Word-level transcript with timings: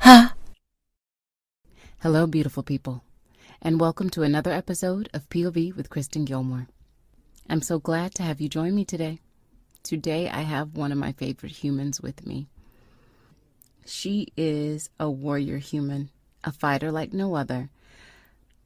Ha! 0.00 0.34
Hello, 1.98 2.26
beautiful 2.26 2.62
people, 2.62 3.04
and 3.60 3.78
welcome 3.78 4.08
to 4.10 4.22
another 4.22 4.50
episode 4.50 5.10
of 5.12 5.28
POV 5.28 5.76
with 5.76 5.90
Kristen 5.90 6.24
Gilmore. 6.24 6.68
I'm 7.50 7.60
so 7.60 7.78
glad 7.78 8.14
to 8.14 8.22
have 8.22 8.40
you 8.40 8.48
join 8.48 8.74
me 8.74 8.86
today. 8.86 9.20
Today, 9.82 10.30
I 10.30 10.40
have 10.40 10.74
one 10.74 10.90
of 10.90 10.96
my 10.96 11.12
favorite 11.12 11.52
humans 11.52 12.00
with 12.00 12.26
me. 12.26 12.48
She 13.84 14.28
is 14.38 14.88
a 14.98 15.10
warrior 15.10 15.58
human, 15.58 16.08
a 16.44 16.52
fighter 16.52 16.90
like 16.90 17.12
no 17.12 17.34
other. 17.34 17.68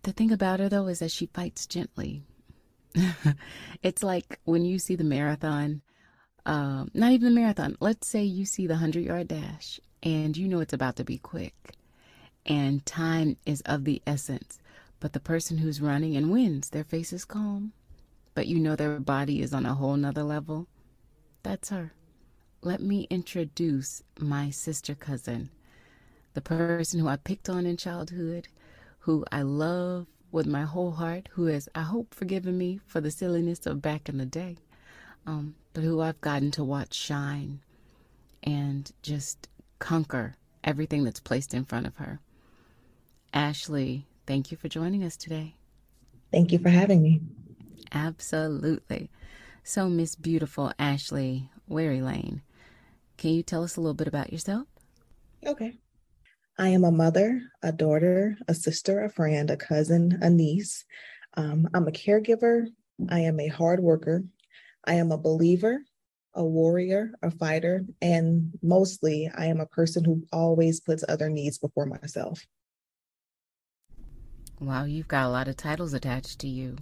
The 0.03 0.13
thing 0.13 0.31
about 0.31 0.61
her, 0.61 0.69
though, 0.69 0.87
is 0.87 1.01
that 1.01 1.11
she 1.11 1.27
fights 1.27 1.67
gently. 1.67 2.23
it's 3.83 4.05
like 4.05 4.39
when 4.45 4.65
you 4.65 4.79
see 4.79 4.95
the 4.95 5.03
marathon, 5.03 5.83
um, 6.47 6.93
not 6.95 7.11
even 7.11 7.35
the 7.35 7.41
marathon, 7.41 7.77
let's 7.81 8.07
say 8.07 8.23
you 8.23 8.45
see 8.45 8.69
the 8.69 8.75
100 8.75 9.03
yard 9.03 9.27
dash 9.27 9.81
and 10.05 10.37
you 10.37 10.47
know 10.47 10.61
it's 10.61 10.75
about 10.75 10.97
to 10.97 11.05
be 11.05 11.19
quick 11.19 11.75
and 12.47 12.85
time 12.85 13.37
is 13.47 13.63
of 13.63 13.85
the 13.85 14.03
essence. 14.07 14.59
But 15.01 15.13
the 15.13 15.21
person 15.21 15.59
who's 15.59 15.81
running 15.81 16.17
and 16.17 16.31
wins, 16.31 16.71
their 16.71 16.85
face 16.85 17.13
is 17.13 17.25
calm, 17.25 17.73
but 18.35 18.47
you 18.47 18.59
know 18.59 18.77
their 18.77 19.01
body 19.01 19.43
is 19.43 19.53
on 19.53 19.67
a 19.67 19.75
whole 19.75 19.97
nother 19.97 20.23
level. 20.23 20.67
That's 21.43 21.71
her. 21.71 21.93
Let 22.63 22.81
me 22.81 23.07
introduce 23.11 24.03
my 24.19 24.51
sister 24.51 24.95
cousin, 24.95 25.51
the 26.33 26.41
person 26.41 27.01
who 27.01 27.09
I 27.09 27.17
picked 27.17 27.51
on 27.51 27.67
in 27.67 27.77
childhood, 27.77 28.49
who 29.01 29.25
I 29.31 29.43
love 29.43 30.07
with 30.33 30.47
my 30.47 30.63
whole 30.63 30.93
heart, 30.93 31.29
who 31.33 31.47
has, 31.47 31.69
I 31.75 31.83
hope, 31.83 32.15
forgiven 32.15 32.57
me 32.57 32.81
for 32.87 33.01
the 33.01 33.11
silliness 33.11 33.67
of 33.67 33.83
back 33.83 34.09
in 34.09 34.17
the 34.17 34.27
day, 34.27 34.57
um, 35.27 35.55
but 35.75 35.85
who 35.85 36.01
I've 36.01 36.21
gotten 36.23 36.51
to 36.53 36.65
watch 36.65 36.95
shine 36.95 37.61
and 38.43 38.91
just 39.03 39.49
conquer 39.79 40.35
everything 40.63 41.05
that's 41.05 41.21
placed 41.21 41.55
in 41.55 41.65
front 41.65 41.87
of 41.87 41.97
her. 41.97 42.21
Ashley, 43.33 44.07
thank 44.27 44.51
you 44.51 44.57
for 44.57 44.69
joining 44.69 45.03
us 45.05 45.17
today. 45.17 45.57
Thank 46.33 46.53
you 46.53 46.59
for 46.59 46.69
having 46.69 47.03
me. 47.03 47.21
Absolutely. 47.93 49.11
So, 49.63 49.89
Miss 49.89 50.15
Beautiful 50.15 50.73
Ashley 50.79 51.51
Wherry 51.67 52.03
Lane, 52.03 52.43
can 53.17 53.31
you 53.31 53.43
tell 53.43 53.63
us 53.63 53.77
a 53.77 53.81
little 53.81 53.95
bit 53.95 54.09
about 54.09 54.33
yourself? 54.33 54.67
Okay. 55.47 55.79
I 56.59 56.69
am 56.69 56.85
a 56.85 56.91
mother, 56.91 57.43
a 57.63 57.73
daughter, 57.73 58.39
a 58.47 58.55
sister, 58.55 59.05
a 59.05 59.11
friend, 59.11 59.51
a 59.51 59.57
cousin, 59.57 60.19
a 60.23 60.31
niece. 60.31 60.85
Um, 61.37 61.69
I'm 61.75 61.89
a 61.89 61.93
caregiver. 61.93 62.67
I 63.09 63.21
am 63.21 63.41
a 63.41 63.49
hard 63.49 63.81
worker. 63.81 64.25
I 64.85 64.95
am 64.95 65.11
a 65.11 65.19
believer, 65.19 65.81
a 66.35 66.45
warrior, 66.45 67.13
a 67.23 67.31
fighter, 67.31 67.85
and 68.03 68.53
mostly 68.63 69.31
I 69.37 69.47
am 69.47 69.61
a 69.61 69.67
person 69.67 70.05
who 70.05 70.25
always 70.33 70.81
puts 70.81 71.05
other 71.09 71.29
needs 71.29 71.59
before 71.59 71.87
myself. 71.87 72.45
Wow, 74.61 74.85
you've 74.85 75.09
got 75.09 75.27
a 75.27 75.31
lot 75.31 75.49
of 75.49 75.57
titles 75.57 75.95
attached 75.95 76.39
to 76.41 76.49
you. 76.49 76.77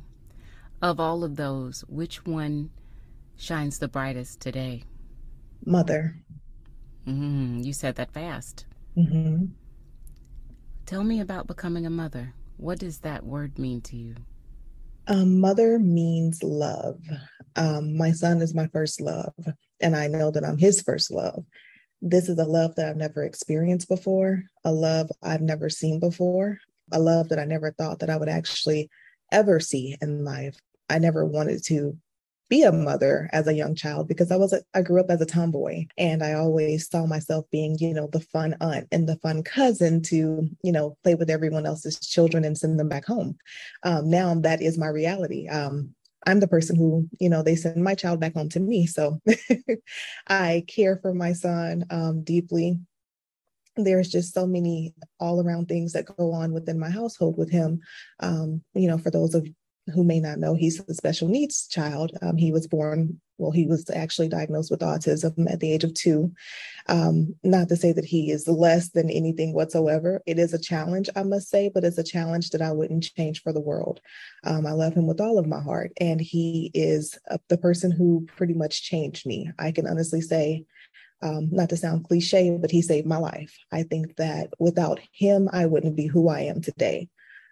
Of 0.81 1.01
all 1.01 1.25
of 1.25 1.37
those, 1.37 1.85
which 1.89 2.25
one 2.25 2.71
shines 3.37 3.79
the 3.79 3.89
brightest 3.89 4.41
today? 4.41 4.85
Mother. 5.65 6.17
Mm-hmm. 7.07 7.61
You 7.63 7.73
said 7.73 7.97
that 7.97 8.13
fast. 8.13 8.67
Mm-hmm. 8.97 9.47
Tell 10.87 11.05
me 11.05 11.21
about 11.21 11.47
becoming 11.47 11.87
a 11.87 11.91
mother. 11.91 12.35
What 12.57 12.79
does 12.79 12.99
that 12.99 13.25
word 13.25 13.59
mean 13.59 13.81
to 13.83 13.97
you? 13.97 14.15
Um, 15.09 15.41
mother 15.41 15.79
means 15.79 16.43
love. 16.43 17.01
Um, 17.57 17.97
my 17.97 18.13
son 18.13 18.41
is 18.41 18.55
my 18.55 18.67
first 18.69 19.01
love, 19.01 19.35
and 19.81 19.97
I 19.97 20.07
know 20.07 20.31
that 20.31 20.45
I'm 20.45 20.59
his 20.59 20.83
first 20.83 21.11
love. 21.11 21.45
This 22.01 22.29
is 22.29 22.39
a 22.39 22.45
love 22.45 22.75
that 22.77 22.89
I've 22.89 22.97
never 22.97 23.23
experienced 23.23 23.89
before, 23.89 24.45
a 24.65 24.73
love 24.73 25.11
I've 25.23 25.43
never 25.43 25.71
seen 25.71 26.01
before, 26.01 26.59
a 26.91 26.99
love 26.99 27.29
that 27.29 27.39
I 27.39 27.45
never 27.45 27.73
thought 27.73 28.01
that 28.01 28.11
I 28.11 28.17
would 28.17 28.29
actually 28.29 28.91
ever 29.31 29.61
see 29.61 29.97
in 30.01 30.25
life. 30.25 30.57
I 30.91 30.99
never 30.99 31.25
wanted 31.25 31.65
to 31.67 31.97
be 32.53 32.65
a 32.65 32.71
mother 32.71 33.31
as 33.33 33.47
a 33.47 33.55
young 33.55 33.75
child 33.75 34.07
because 34.07 34.31
I 34.31 34.37
was 34.37 34.53
a, 34.53 34.61
I 34.75 34.83
grew 34.83 35.01
up 35.01 35.09
as 35.09 35.23
a 35.23 35.27
tomboy 35.27 35.87
and 35.97 36.23
I 36.23 36.35
always 36.35 36.87
saw 36.87 37.07
myself 37.07 37.47
being, 37.51 37.79
you 37.79 37.95
know, 37.95 38.09
the 38.13 38.21
fun 38.21 38.57
aunt 38.61 38.89
and 38.93 39.09
the 39.09 39.17
fun 39.17 39.43
cousin 39.43 40.03
to, 40.03 40.51
you 40.63 40.73
know, 40.73 40.99
play 41.03 41.15
with 41.15 41.31
everyone 41.31 41.65
else's 41.65 41.99
children 41.99 42.45
and 42.45 42.59
send 42.59 42.79
them 42.79 42.91
back 42.91 43.07
home. 43.07 43.39
Um, 43.85 44.11
now 44.11 44.35
that 44.35 44.61
is 44.61 44.77
my 44.77 44.89
reality. 44.89 45.49
Um, 45.49 45.95
I'm 46.27 46.41
the 46.41 46.49
person 46.49 46.77
who, 46.77 47.09
you 47.19 47.29
know, 47.29 47.43
they 47.43 47.57
send 47.57 47.83
my 47.83 47.95
child 47.95 48.21
back 48.21 48.35
home 48.35 48.49
to 48.51 48.61
me. 48.61 48.87
So 48.87 49.21
I 50.29 50.65
care 50.69 50.99
for 51.03 51.13
my 51.13 51.33
son 51.33 51.85
um, 51.91 52.23
deeply 52.23 52.79
there's 53.77 54.09
just 54.09 54.35
so 54.35 54.47
many 54.47 54.95
all 55.19 55.43
around 55.43 55.67
things 55.67 55.93
that 55.93 56.05
go 56.17 56.33
on 56.33 56.53
within 56.53 56.79
my 56.79 56.91
household 56.91 57.39
with 57.39 57.51
him. 57.51 57.81
Um, 58.21 58.63
you 58.75 58.89
know, 58.89 58.99
for 58.99 59.11
those 59.11 59.35
of 59.35 59.47
who 59.93 60.05
may 60.05 60.21
not 60.21 60.39
know, 60.39 60.55
he's 60.55 60.81
a 60.81 60.95
special 60.95 61.29
needs 61.29 61.67
child. 61.69 62.13
Um, 62.23 62.37
he 62.37 62.53
was 62.53 62.67
born, 62.67 63.21
well, 63.43 63.51
he 63.51 63.67
was 63.67 63.91
actually 63.91 64.29
diagnosed 64.29 64.71
with 64.71 64.81
autism 64.81 65.51
at 65.53 65.61
the 65.61 65.73
age 65.73 65.85
of 65.85 65.93
two. 65.95 66.33
Um, 66.89 67.35
not 67.43 67.69
to 67.69 67.77
say 67.77 67.93
that 67.93 68.05
he 68.05 68.31
is 68.31 68.49
less 68.49 68.91
than 68.91 69.11
anything 69.11 69.53
whatsoever. 69.53 70.23
It 70.27 70.39
is 70.39 70.55
a 70.55 70.59
challenge, 70.59 71.11
I 71.15 71.25
must 71.25 71.51
say, 71.51 71.71
but 71.73 71.85
it's 71.85 71.99
a 71.99 72.05
challenge 72.05 72.51
that 72.51 72.63
I 72.63 72.73
wouldn't 72.73 73.13
change 73.17 73.43
for 73.43 73.53
the 73.53 73.61
world. 73.61 74.01
Um, 74.45 74.67
I 74.67 74.73
love 74.73 74.95
him 74.95 75.07
with 75.07 75.21
all 75.21 75.39
of 75.39 75.47
my 75.47 75.61
heart, 75.61 75.93
and 76.01 76.21
he 76.21 76.71
is 76.73 77.19
uh, 77.31 77.39
the 77.49 77.59
person 77.59 77.91
who 77.91 78.27
pretty 78.37 78.55
much 78.55 78.85
changed 78.85 79.27
me. 79.27 79.51
I 79.59 79.73
can 79.73 79.87
honestly 79.87 80.21
say, 80.21 80.65
um, 81.23 81.49
not 81.53 81.69
to 81.71 81.77
sound 81.77 82.05
cliche, 82.05 82.57
but 82.61 82.71
he 82.71 82.83
saved 82.83 83.07
my 83.07 83.17
life. 83.19 83.57
I 83.71 83.85
think 83.85 84.17
that 84.17 84.51
without 84.59 85.01
him, 85.13 85.49
I 85.53 85.67
wouldn't 85.67 85.97
be 85.97 86.07
who 86.07 86.29
I 86.29 86.41
am 86.41 86.61
today. 86.61 87.09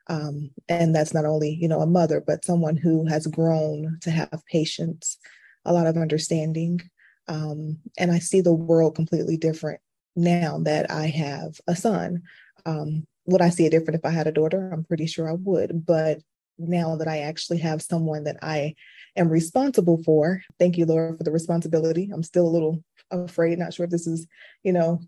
Um, 0.09 0.51
and 0.69 0.95
that's 0.95 1.15
not 1.15 1.25
only, 1.25 1.51
you 1.51 1.69
know, 1.69 1.81
a 1.81 1.87
mother, 1.87 2.21
but 2.21 2.45
someone 2.45 2.77
who 2.77 3.07
has 3.07 3.29
grown 3.29 3.99
to 4.01 4.11
have 4.11 4.43
patience, 4.51 5.17
a 5.65 5.73
lot 5.73 5.87
of 5.87 5.97
understanding. 5.97 6.81
Um, 7.29 7.79
and 7.99 8.11
I 8.11 8.19
see 8.19 8.41
the 8.41 8.55
world 8.55 8.95
completely 8.95 9.37
different 9.37 9.81
now 10.17 10.59
that 10.65 10.91
I 10.91 11.07
have 11.07 11.61
a 11.67 11.77
son. 11.77 12.23
Um, 12.67 13.07
would 13.27 13.43
I 13.43 13.51
see 13.51 13.67
it 13.67 13.71
different 13.71 13.99
if 13.99 14.05
I 14.05 14.11
had 14.11 14.27
a 14.27 14.33
daughter? 14.33 14.71
I'm 14.73 14.85
pretty 14.85 15.07
sure 15.07 15.29
I 15.31 15.35
would. 15.35 15.87
But 15.87 16.21
now 16.59 16.97
that 16.97 17.09
I 17.09 17.21
actually 17.21 17.59
have 17.59 17.83
someone 17.83 18.25
that 18.25 18.39
I 18.43 18.75
am 19.17 19.29
responsible 19.29 20.03
for, 20.03 20.43
thank 20.59 20.77
you, 20.77 20.87
Lord, 20.87 21.19
for 21.19 21.25
the 21.25 21.31
responsibility. 21.31 22.11
I'm 22.13 22.23
still 22.23 22.47
a 22.47 22.51
little 22.51 22.83
afraid, 23.11 23.59
not 23.59 23.75
sure 23.75 23.85
if 23.85 23.91
this 23.91 24.07
is, 24.07 24.27
you 24.63 24.73
know, 24.73 25.01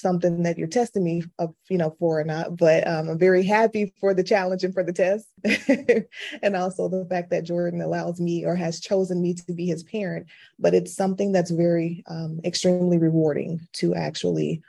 something 0.00 0.42
that 0.44 0.56
you're 0.56 0.68
testing 0.68 1.02
me 1.02 1.24
of, 1.38 1.54
you 1.68 1.76
know, 1.76 1.94
for 1.98 2.20
or 2.20 2.24
not, 2.24 2.56
but 2.56 2.86
um, 2.86 3.08
I'm 3.08 3.18
very 3.18 3.42
happy 3.42 3.92
for 4.00 4.14
the 4.14 4.22
challenge 4.22 4.62
and 4.62 4.72
for 4.72 4.84
the 4.84 4.92
test. 4.92 5.26
and 6.42 6.56
also 6.56 6.88
the 6.88 7.06
fact 7.10 7.30
that 7.30 7.44
Jordan 7.44 7.80
allows 7.80 8.20
me 8.20 8.44
or 8.44 8.54
has 8.54 8.80
chosen 8.80 9.20
me 9.20 9.34
to 9.34 9.52
be 9.52 9.66
his 9.66 9.82
parent. 9.82 10.26
But 10.58 10.74
it's 10.74 10.94
something 10.94 11.32
that's 11.32 11.50
very 11.50 12.04
um, 12.06 12.40
extremely 12.44 12.98
rewarding 12.98 13.66
to 13.74 13.94
actually 13.94 14.62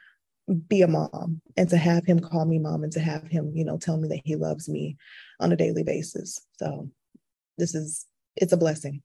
be 0.68 0.82
a 0.82 0.88
mom 0.88 1.42
and 1.56 1.70
to 1.70 1.78
have 1.78 2.06
him 2.06 2.20
call 2.20 2.46
me 2.46 2.58
mom 2.58 2.84
and 2.84 2.92
to 2.94 3.00
have 3.00 3.28
him, 3.28 3.52
you 3.54 3.64
know, 3.64 3.78
tell 3.78 3.98
me 3.98 4.08
that 4.10 4.22
he 4.26 4.36
loves 4.36 4.68
me 4.68 4.98
on 5.40 5.52
a 5.52 5.56
daily 5.56 5.84
basis. 5.84 6.42
So 6.58 6.90
this 7.58 7.76
is, 7.76 8.08
it's 8.36 8.54
a 8.54 8.58
blessing 8.58 9.04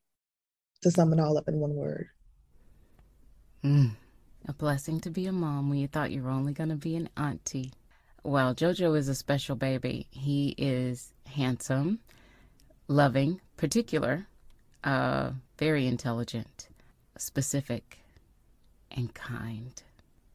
to 0.82 0.91
sum 0.91 1.12
it 1.12 1.20
all 1.20 1.37
up 1.37 1.49
in 1.49 1.61
one 1.61 1.75
word. 1.75 2.09
Mm. 3.62 3.91
A 4.46 4.52
blessing 4.52 5.00
to 5.00 5.11
be 5.11 5.26
a 5.26 5.32
mom 5.32 5.70
when 5.70 5.79
you 5.79 5.88
thought 5.88 6.11
you 6.11 6.23
were 6.23 6.31
only 6.31 6.52
going 6.52 6.69
to 6.69 6.76
be 6.76 6.96
an 6.96 7.08
auntie. 7.17 7.73
Well, 8.23 8.55
JoJo 8.55 8.96
is 8.96 9.08
a 9.08 9.14
special 9.14 9.56
baby. 9.56 10.06
He 10.11 10.55
is 10.58 11.12
handsome, 11.26 12.00
loving, 12.87 13.41
particular, 13.56 14.26
uh, 14.82 15.31
very 15.58 15.87
intelligent, 15.87 16.69
specific, 17.17 17.99
and 18.91 19.14
kind. 19.14 19.82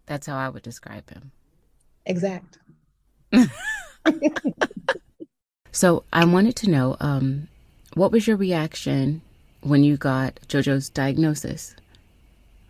That's 0.07 0.25
how 0.25 0.38
I 0.38 0.50
would 0.50 0.63
describe 0.63 1.09
him. 1.11 1.31
Exact. 2.06 2.57
so 5.71 6.03
I 6.11 6.25
wanted 6.25 6.56
to 6.57 6.69
know 6.69 6.97
um, 7.00 7.47
what 7.94 8.11
was 8.11 8.25
your 8.27 8.38
reaction 8.38 9.21
when 9.61 9.83
you 9.83 9.97
got 9.97 10.39
JoJo's 10.47 10.89
diagnosis? 10.89 11.75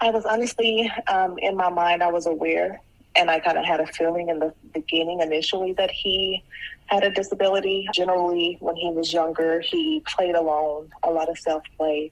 I 0.02 0.12
was 0.12 0.26
honestly, 0.26 0.92
um, 1.08 1.38
in 1.40 1.56
my 1.58 1.70
mind, 1.70 2.04
I 2.04 2.12
was 2.12 2.26
aware 2.26 2.82
And 3.16 3.30
I 3.30 3.40
kind 3.40 3.58
of 3.58 3.66
had 3.66 3.80
a 3.82 3.88
feeling 3.88 4.30
in 4.30 4.40
the 4.40 4.54
beginning 4.74 5.22
initially 5.22 5.74
that 5.74 5.92
he 5.92 6.44
had 6.88 7.04
a 7.04 7.12
disability. 7.12 7.88
Generally, 7.94 8.58
when 8.62 8.76
he 8.76 8.92
was 8.92 9.12
younger, 9.14 9.62
he 9.62 10.02
played 10.08 10.36
alone, 10.36 10.92
a 11.04 11.12
lot 11.12 11.30
of 11.30 11.38
self 11.38 11.64
play, 11.78 12.12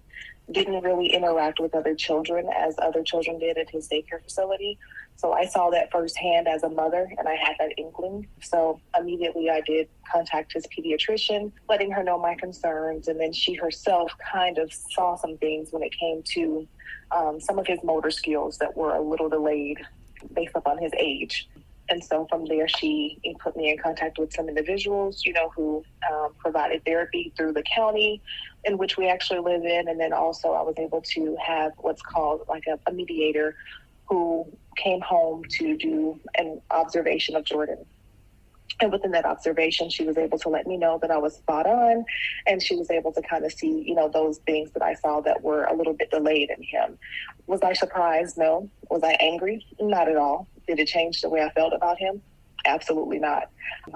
didn't 0.51 0.83
really 0.83 1.13
interact 1.13 1.59
with 1.59 1.75
other 1.75 1.95
children 1.95 2.49
as 2.55 2.75
other 2.79 3.03
children 3.03 3.39
did 3.39 3.57
at 3.57 3.69
his 3.69 3.87
daycare 3.87 4.21
facility. 4.23 4.77
So 5.17 5.33
I 5.33 5.45
saw 5.45 5.71
that 5.71 5.91
firsthand 5.91 6.47
as 6.47 6.61
a 6.61 6.69
mother 6.69 7.11
and 7.17 7.27
I 7.27 7.35
had 7.35 7.55
that 7.59 7.73
inkling. 7.77 8.27
So 8.41 8.79
immediately 8.97 9.49
I 9.49 9.61
did 9.61 9.89
contact 10.11 10.53
his 10.53 10.65
pediatrician, 10.67 11.51
letting 11.67 11.91
her 11.91 12.03
know 12.03 12.19
my 12.19 12.35
concerns. 12.35 13.07
And 13.07 13.19
then 13.19 13.33
she 13.33 13.55
herself 13.55 14.11
kind 14.31 14.59
of 14.59 14.71
saw 14.71 15.15
some 15.15 15.37
things 15.37 15.71
when 15.71 15.81
it 15.81 15.91
came 15.97 16.21
to 16.33 16.67
um, 17.11 17.39
some 17.41 17.57
of 17.57 17.65
his 17.65 17.79
motor 17.83 18.11
skills 18.11 18.59
that 18.59 18.77
were 18.77 18.93
a 18.93 19.01
little 19.01 19.27
delayed 19.27 19.79
based 20.33 20.55
upon 20.55 20.77
his 20.77 20.91
age. 20.97 21.49
And 21.89 22.03
so 22.03 22.27
from 22.29 22.45
there, 22.45 22.67
she 22.67 23.17
put 23.39 23.55
me 23.55 23.71
in 23.71 23.77
contact 23.77 24.19
with 24.19 24.33
some 24.33 24.49
individuals, 24.49 25.23
you 25.25 25.33
know, 25.33 25.49
who 25.55 25.83
um, 26.11 26.33
provided 26.37 26.83
therapy 26.85 27.33
through 27.35 27.53
the 27.53 27.63
county 27.63 28.21
in 28.65 28.77
which 28.77 28.97
we 28.97 29.07
actually 29.07 29.39
live 29.39 29.63
in. 29.63 29.87
And 29.87 29.99
then 29.99 30.13
also 30.13 30.51
I 30.51 30.61
was 30.61 30.75
able 30.77 31.01
to 31.13 31.37
have 31.43 31.71
what's 31.77 32.01
called 32.01 32.45
like 32.49 32.65
a, 32.67 32.77
a 32.87 32.93
mediator 32.93 33.55
who 34.05 34.45
came 34.77 35.01
home 35.01 35.43
to 35.57 35.75
do 35.75 36.19
an 36.37 36.61
observation 36.71 37.35
of 37.35 37.43
Jordan. 37.43 37.85
And 38.79 38.91
within 38.91 39.11
that 39.11 39.25
observation, 39.25 39.89
she 39.89 40.03
was 40.03 40.17
able 40.17 40.37
to 40.39 40.49
let 40.49 40.67
me 40.67 40.77
know 40.77 40.99
that 41.01 41.09
I 41.09 41.17
was 41.17 41.35
spot 41.35 41.65
on. 41.65 42.05
And 42.45 42.61
she 42.61 42.75
was 42.75 42.91
able 42.91 43.11
to 43.13 43.21
kind 43.21 43.43
of 43.43 43.51
see, 43.51 43.83
you 43.85 43.95
know, 43.95 44.07
those 44.07 44.37
things 44.39 44.71
that 44.71 44.83
I 44.83 44.93
saw 44.93 45.19
that 45.21 45.41
were 45.41 45.63
a 45.63 45.75
little 45.75 45.93
bit 45.93 46.11
delayed 46.11 46.51
in 46.51 46.61
him. 46.61 46.97
Was 47.47 47.61
I 47.63 47.73
surprised? 47.73 48.37
No. 48.37 48.69
Was 48.89 49.03
I 49.03 49.17
angry? 49.19 49.65
Not 49.79 50.07
at 50.07 50.15
all. 50.15 50.47
Did 50.67 50.79
it 50.79 50.87
change 50.87 51.21
the 51.21 51.29
way 51.29 51.41
I 51.41 51.49
felt 51.51 51.73
about 51.73 51.97
him? 51.97 52.21
Absolutely 52.67 53.17
not. 53.17 53.49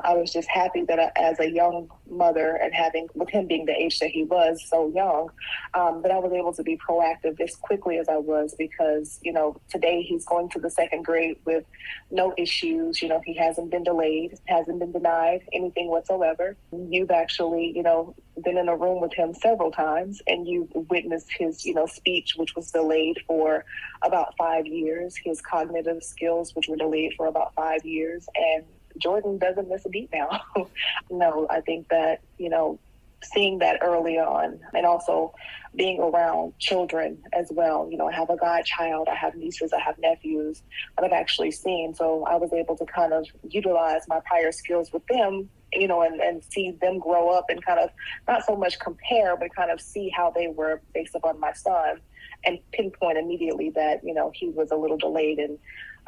I 0.03 0.13
was 0.15 0.31
just 0.31 0.49
happy 0.49 0.83
that 0.85 0.99
I, 0.99 1.11
as 1.17 1.39
a 1.39 1.49
young 1.49 1.89
mother 2.09 2.55
and 2.55 2.73
having, 2.73 3.07
with 3.13 3.29
him 3.29 3.47
being 3.47 3.65
the 3.65 3.75
age 3.75 3.99
that 3.99 4.09
he 4.09 4.23
was 4.23 4.65
so 4.67 4.89
young, 4.89 5.29
um, 5.73 6.01
that 6.01 6.11
I 6.11 6.17
was 6.17 6.31
able 6.31 6.53
to 6.53 6.63
be 6.63 6.77
proactive 6.77 7.39
as 7.39 7.55
quickly 7.55 7.97
as 7.97 8.07
I 8.07 8.17
was 8.17 8.55
because, 8.57 9.19
you 9.21 9.33
know, 9.33 9.59
today 9.69 10.01
he's 10.01 10.25
going 10.25 10.49
to 10.49 10.59
the 10.59 10.69
second 10.69 11.03
grade 11.03 11.37
with 11.45 11.65
no 12.09 12.33
issues. 12.37 13.01
You 13.01 13.09
know, 13.09 13.21
he 13.25 13.33
hasn't 13.35 13.69
been 13.69 13.83
delayed, 13.83 14.39
hasn't 14.45 14.79
been 14.79 14.91
denied 14.91 15.41
anything 15.53 15.89
whatsoever. 15.89 16.55
You've 16.71 17.11
actually, 17.11 17.73
you 17.75 17.83
know, 17.83 18.15
been 18.43 18.57
in 18.57 18.69
a 18.69 18.75
room 18.75 19.01
with 19.01 19.13
him 19.13 19.33
several 19.33 19.71
times 19.71 20.21
and 20.27 20.47
you 20.47 20.67
witnessed 20.89 21.31
his, 21.37 21.65
you 21.65 21.73
know, 21.73 21.85
speech, 21.85 22.33
which 22.35 22.55
was 22.55 22.71
delayed 22.71 23.19
for 23.27 23.65
about 24.01 24.35
five 24.37 24.65
years, 24.65 25.15
his 25.23 25.41
cognitive 25.41 26.03
skills, 26.03 26.55
which 26.55 26.67
were 26.67 26.77
delayed 26.77 27.13
for 27.15 27.27
about 27.27 27.53
five 27.55 27.85
years. 27.85 28.27
And 28.35 28.65
Jordan 28.97 29.37
doesn't 29.37 29.69
miss 29.69 29.85
a 29.85 29.89
beat 29.89 30.09
now. 30.11 30.41
no, 31.09 31.47
I 31.49 31.61
think 31.61 31.89
that, 31.89 32.21
you 32.37 32.49
know, 32.49 32.79
seeing 33.23 33.59
that 33.59 33.79
early 33.81 34.17
on 34.17 34.59
and 34.73 34.85
also 34.85 35.33
being 35.75 35.99
around 35.99 36.57
children 36.59 37.17
as 37.33 37.47
well. 37.51 37.87
You 37.89 37.97
know, 37.97 38.07
I 38.07 38.13
have 38.13 38.29
a 38.29 38.35
godchild, 38.35 39.07
I 39.09 39.15
have 39.15 39.35
nieces, 39.35 39.71
I 39.73 39.79
have 39.79 39.97
nephews 39.99 40.61
that 40.97 41.05
I've 41.05 41.11
actually 41.11 41.51
seen. 41.51 41.93
So 41.93 42.25
I 42.25 42.35
was 42.35 42.51
able 42.51 42.75
to 42.77 42.85
kind 42.85 43.13
of 43.13 43.25
utilize 43.47 44.07
my 44.07 44.19
prior 44.25 44.51
skills 44.51 44.91
with 44.91 45.05
them, 45.07 45.49
you 45.73 45.87
know, 45.87 46.01
and, 46.01 46.19
and 46.19 46.43
see 46.49 46.71
them 46.71 46.99
grow 46.99 47.29
up 47.29 47.45
and 47.49 47.63
kind 47.65 47.79
of 47.79 47.89
not 48.27 48.45
so 48.45 48.55
much 48.55 48.79
compare, 48.79 49.37
but 49.37 49.53
kind 49.55 49.71
of 49.71 49.79
see 49.79 50.09
how 50.09 50.31
they 50.31 50.47
were 50.47 50.81
based 50.93 51.15
upon 51.15 51.39
my 51.39 51.53
son 51.53 51.99
and 52.43 52.59
pinpoint 52.71 53.17
immediately 53.17 53.69
that, 53.71 54.03
you 54.03 54.13
know, 54.13 54.31
he 54.33 54.49
was 54.49 54.71
a 54.71 54.75
little 54.75 54.97
delayed 54.97 55.39
and 55.39 55.57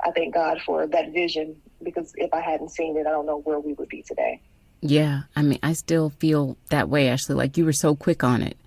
I 0.03 0.11
thank 0.11 0.33
God 0.33 0.61
for 0.65 0.87
that 0.87 1.13
vision 1.13 1.55
because 1.81 2.13
if 2.17 2.33
I 2.33 2.41
hadn't 2.41 2.69
seen 2.69 2.97
it, 2.97 3.07
I 3.07 3.11
don't 3.11 3.25
know 3.25 3.39
where 3.39 3.59
we 3.59 3.73
would 3.73 3.89
be 3.89 4.01
today. 4.01 4.41
Yeah, 4.81 5.21
I 5.35 5.43
mean, 5.43 5.59
I 5.63 5.73
still 5.73 6.09
feel 6.09 6.57
that 6.69 6.89
way, 6.89 7.07
Ashley. 7.07 7.35
Like 7.35 7.57
you 7.57 7.63
were 7.63 7.71
so 7.73 7.95
quick 7.95 8.21
on 8.23 8.41
it, 8.41 8.57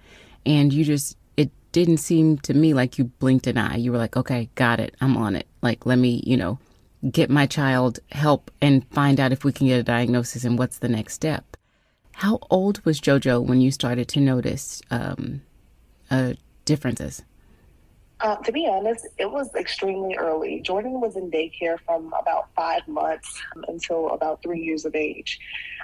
and 0.46 0.72
you 0.72 0.82
just, 0.82 1.16
it 1.36 1.50
didn't 1.72 1.98
seem 1.98 2.38
to 2.38 2.54
me 2.54 2.72
like 2.72 2.96
you 2.96 3.04
blinked 3.04 3.46
an 3.46 3.58
eye. 3.58 3.76
You 3.76 3.92
were 3.92 3.98
like, 3.98 4.16
okay, 4.16 4.48
got 4.54 4.80
it, 4.80 4.94
I'm 5.02 5.16
on 5.18 5.36
it. 5.36 5.46
Like, 5.60 5.84
let 5.84 5.98
me, 5.98 6.22
you 6.24 6.38
know, 6.38 6.58
get 7.10 7.30
my 7.30 7.46
child 7.46 8.00
help 8.12 8.50
and 8.60 8.86
find 8.90 9.20
out 9.20 9.32
if 9.32 9.44
we 9.44 9.52
can 9.52 9.66
get 9.66 9.80
a 9.80 9.82
diagnosis 9.82 10.44
and 10.44 10.58
what's 10.58 10.78
the 10.78 10.88
next 10.88 11.14
step. 11.14 11.56
How 12.12 12.38
old 12.50 12.84
was 12.84 13.00
JoJo 13.00 13.44
when 13.44 13.60
you 13.60 13.70
started 13.70 14.08
to 14.08 14.20
notice 14.20 14.80
um, 14.90 15.42
uh, 16.10 16.34
differences? 16.64 17.22
Uh, 18.20 18.36
to 18.36 18.50
be 18.50 18.66
honest, 18.66 19.06
it 19.18 19.30
was 19.30 19.54
extremely 19.54 20.16
early. 20.16 20.60
Jordan 20.60 21.00
was 21.00 21.16
in 21.16 21.30
daycare 21.30 21.78
from 21.84 22.14
about 22.18 22.48
five 22.56 22.86
months 22.88 23.42
until 23.68 24.08
about 24.10 24.42
three 24.42 24.62
years 24.62 24.86
of 24.86 24.94
age. 24.94 25.38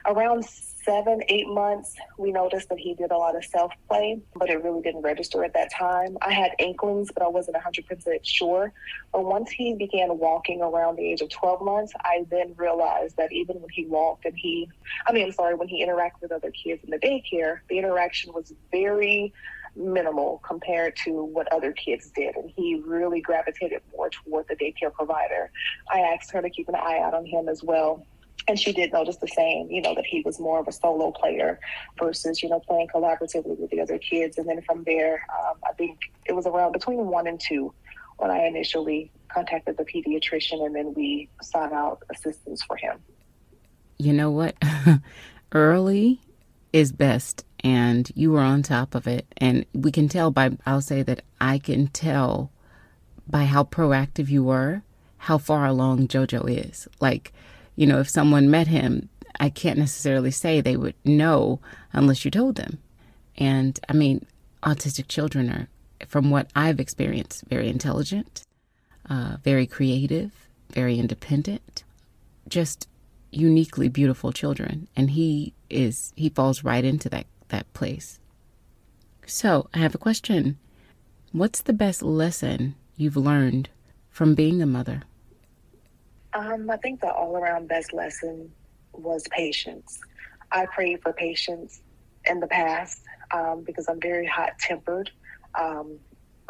Around 0.06 0.44
seven, 0.84 1.20
eight 1.28 1.48
months, 1.48 1.94
we 2.18 2.32
noticed 2.32 2.68
that 2.68 2.78
he 2.78 2.94
did 2.94 3.10
a 3.10 3.16
lot 3.16 3.36
of 3.36 3.44
self 3.44 3.72
play, 3.88 4.20
but 4.34 4.50
it 4.50 4.62
really 4.62 4.82
didn't 4.82 5.02
register 5.02 5.44
at 5.44 5.54
that 5.54 5.72
time. 5.72 6.16
I 6.22 6.32
had 6.32 6.52
inklings, 6.58 7.10
but 7.12 7.22
I 7.22 7.28
wasn't 7.28 7.56
100% 7.56 8.18
sure. 8.22 8.72
But 9.12 9.24
once 9.24 9.50
he 9.50 9.74
began 9.74 10.18
walking 10.18 10.62
around 10.62 10.96
the 10.96 11.04
age 11.04 11.20
of 11.20 11.30
12 11.30 11.62
months, 11.62 11.92
I 12.00 12.26
then 12.30 12.54
realized 12.56 13.16
that 13.16 13.32
even 13.32 13.60
when 13.60 13.70
he 13.70 13.86
walked 13.86 14.24
and 14.24 14.36
he, 14.36 14.68
I 15.06 15.12
mean, 15.12 15.26
I'm 15.26 15.32
sorry, 15.32 15.54
when 15.54 15.68
he 15.68 15.84
interacted 15.84 16.22
with 16.22 16.32
other 16.32 16.50
kids 16.50 16.82
in 16.84 16.90
the 16.90 16.98
daycare, 16.98 17.60
the 17.68 17.78
interaction 17.78 18.32
was 18.32 18.52
very 18.70 19.32
minimal 19.74 20.40
compared 20.46 20.96
to 21.04 21.24
what 21.24 21.50
other 21.52 21.72
kids 21.72 22.10
did. 22.14 22.36
And 22.36 22.50
he 22.56 22.82
really 22.84 23.20
gravitated 23.20 23.80
more 23.96 24.10
toward 24.10 24.46
the 24.48 24.56
daycare 24.56 24.92
provider. 24.92 25.50
I 25.90 26.00
asked 26.00 26.30
her 26.32 26.42
to 26.42 26.50
keep 26.50 26.68
an 26.68 26.74
eye 26.74 27.00
out 27.02 27.14
on 27.14 27.26
him 27.26 27.48
as 27.48 27.62
well. 27.62 28.06
And 28.48 28.58
she 28.58 28.72
did 28.72 28.92
notice 28.92 29.16
the 29.16 29.28
same, 29.28 29.70
you 29.70 29.80
know, 29.80 29.94
that 29.94 30.04
he 30.04 30.20
was 30.22 30.40
more 30.40 30.58
of 30.58 30.66
a 30.66 30.72
solo 30.72 31.12
player 31.12 31.60
versus, 31.98 32.42
you 32.42 32.48
know, 32.48 32.60
playing 32.60 32.88
collaboratively 32.92 33.56
with 33.58 33.70
the 33.70 33.80
other 33.80 33.98
kids. 33.98 34.36
And 34.36 34.48
then 34.48 34.60
from 34.62 34.82
there, 34.84 35.24
um, 35.38 35.54
I 35.68 35.72
think 35.74 36.00
it 36.26 36.32
was 36.32 36.46
around 36.46 36.72
between 36.72 37.06
one 37.06 37.26
and 37.28 37.38
two 37.38 37.72
when 38.16 38.30
I 38.30 38.46
initially 38.46 39.10
contacted 39.28 39.76
the 39.76 39.84
pediatrician 39.84 40.64
and 40.64 40.74
then 40.74 40.92
we 40.94 41.28
sought 41.40 41.72
out 41.72 42.02
assistance 42.10 42.62
for 42.62 42.76
him. 42.76 42.98
You 43.98 44.12
know 44.12 44.30
what? 44.30 44.56
Early 45.52 46.20
is 46.72 46.92
best 46.92 47.44
and 47.60 48.10
you 48.14 48.32
were 48.32 48.40
on 48.40 48.62
top 48.62 48.94
of 48.94 49.06
it. 49.06 49.26
And 49.36 49.64
we 49.72 49.92
can 49.92 50.08
tell 50.08 50.30
by, 50.30 50.50
I'll 50.66 50.80
say 50.80 51.02
that 51.02 51.22
I 51.40 51.58
can 51.58 51.86
tell 51.88 52.50
by 53.28 53.44
how 53.44 53.64
proactive 53.64 54.28
you 54.28 54.42
were, 54.42 54.82
how 55.18 55.38
far 55.38 55.66
along 55.66 56.08
JoJo 56.08 56.68
is. 56.68 56.88
Like, 57.00 57.32
you 57.76 57.86
know, 57.86 58.00
if 58.00 58.08
someone 58.08 58.50
met 58.50 58.66
him, 58.66 59.08
I 59.40 59.48
can't 59.48 59.78
necessarily 59.78 60.30
say 60.30 60.60
they 60.60 60.76
would 60.76 60.94
know 61.04 61.60
unless 61.92 62.24
you 62.24 62.30
told 62.30 62.56
them. 62.56 62.78
And 63.36 63.78
I 63.88 63.92
mean, 63.94 64.26
autistic 64.62 65.08
children 65.08 65.50
are, 65.50 65.68
from 66.06 66.30
what 66.30 66.50
I've 66.54 66.80
experienced, 66.80 67.44
very 67.48 67.68
intelligent, 67.68 68.42
uh, 69.08 69.36
very 69.42 69.66
creative, 69.66 70.30
very 70.70 70.98
independent, 70.98 71.84
just 72.48 72.88
uniquely 73.30 73.88
beautiful 73.88 74.32
children. 74.32 74.88
And 74.94 75.10
he 75.10 75.54
is, 75.70 76.12
he 76.16 76.28
falls 76.28 76.62
right 76.62 76.84
into 76.84 77.08
that 77.08 77.26
that 77.52 77.72
place. 77.74 78.18
So, 79.26 79.68
I 79.72 79.78
have 79.78 79.94
a 79.94 79.98
question. 79.98 80.58
What's 81.30 81.60
the 81.60 81.72
best 81.72 82.02
lesson 82.02 82.74
you've 82.96 83.16
learned 83.16 83.68
from 84.10 84.34
being 84.34 84.60
a 84.60 84.66
mother? 84.66 85.04
Um, 86.34 86.70
I 86.70 86.76
think 86.78 87.00
the 87.00 87.12
all 87.12 87.36
around 87.36 87.68
best 87.68 87.92
lesson 87.92 88.50
was 88.92 89.24
patience. 89.30 89.98
I 90.50 90.66
prayed 90.66 91.02
for 91.02 91.12
patience 91.12 91.80
in 92.26 92.40
the 92.40 92.46
past 92.46 93.00
um, 93.34 93.64
because 93.64 93.88
I'm 93.88 94.00
very 94.00 94.26
hot 94.26 94.52
tempered, 94.58 95.10
um, 95.58 95.98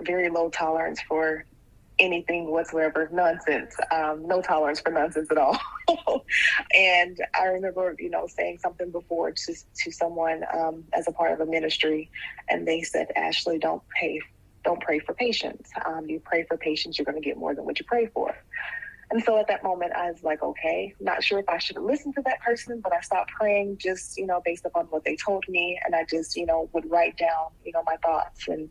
very 0.03 0.29
low 0.29 0.51
tolerance 0.51 1.01
for 1.09 1.45
anything 1.99 2.51
whatsoever, 2.51 3.09
nonsense, 3.13 3.75
um, 3.91 4.27
no 4.27 4.41
tolerance 4.41 4.81
for 4.81 4.91
nonsense 4.91 5.29
at 5.31 5.39
all. 5.39 5.59
and 6.75 7.19
I 7.39 7.45
remember, 7.47 7.95
you 7.99 8.11
know, 8.11 8.27
saying 8.27 8.59
something 8.59 8.91
before 8.91 9.33
to 9.33 9.55
to 9.85 9.93
someone 9.93 10.43
um, 10.53 10.85
as 10.93 11.07
a 11.09 11.13
part 11.13 11.33
of 11.33 11.41
a 11.41 11.51
ministry, 11.51 12.11
and 12.49 12.67
they 12.67 12.83
said, 12.83 13.09
"Ashley, 13.17 13.59
don't 13.59 13.83
pray, 13.89 14.21
don't 14.65 14.81
pray 14.81 14.99
for 14.99 15.15
patience. 15.15 15.69
Um, 15.85 16.09
you 16.09 16.21
pray 16.21 16.45
for 16.45 16.57
patience, 16.57 16.99
you're 16.99 17.05
going 17.05 17.21
to 17.21 17.27
get 17.27 17.37
more 17.37 17.55
than 17.55 17.65
what 17.65 17.79
you 17.79 17.85
pray 17.87 18.07
for." 18.07 18.35
And 19.13 19.23
so 19.23 19.39
at 19.39 19.47
that 19.49 19.63
moment, 19.63 19.93
I 19.93 20.11
was 20.11 20.23
like, 20.23 20.43
okay, 20.43 20.95
not 20.99 21.23
sure 21.23 21.39
if 21.39 21.47
I 21.47 21.59
should 21.59 21.77
listen 21.77 22.15
to 22.15 22.23
that 22.23 22.41
person, 22.41 22.81
but 22.81 22.95
I 22.95 23.03
stopped 23.03 23.31
praying 23.33 23.77
just, 23.77 24.17
you 24.17 24.27
know, 24.27 24.41
based 24.43 24.65
upon 24.65 24.87
what 24.87 25.05
they 25.05 25.17
told 25.17 25.45
me. 25.51 25.79
And 25.85 25.95
I 25.95 26.07
just, 26.09 26.35
you 26.35 26.47
know, 26.47 26.71
would 26.73 26.91
write 26.91 27.19
down, 27.19 27.51
you 27.63 27.73
know, 27.73 27.83
my 27.85 27.97
thoughts 28.03 28.49
and, 28.49 28.71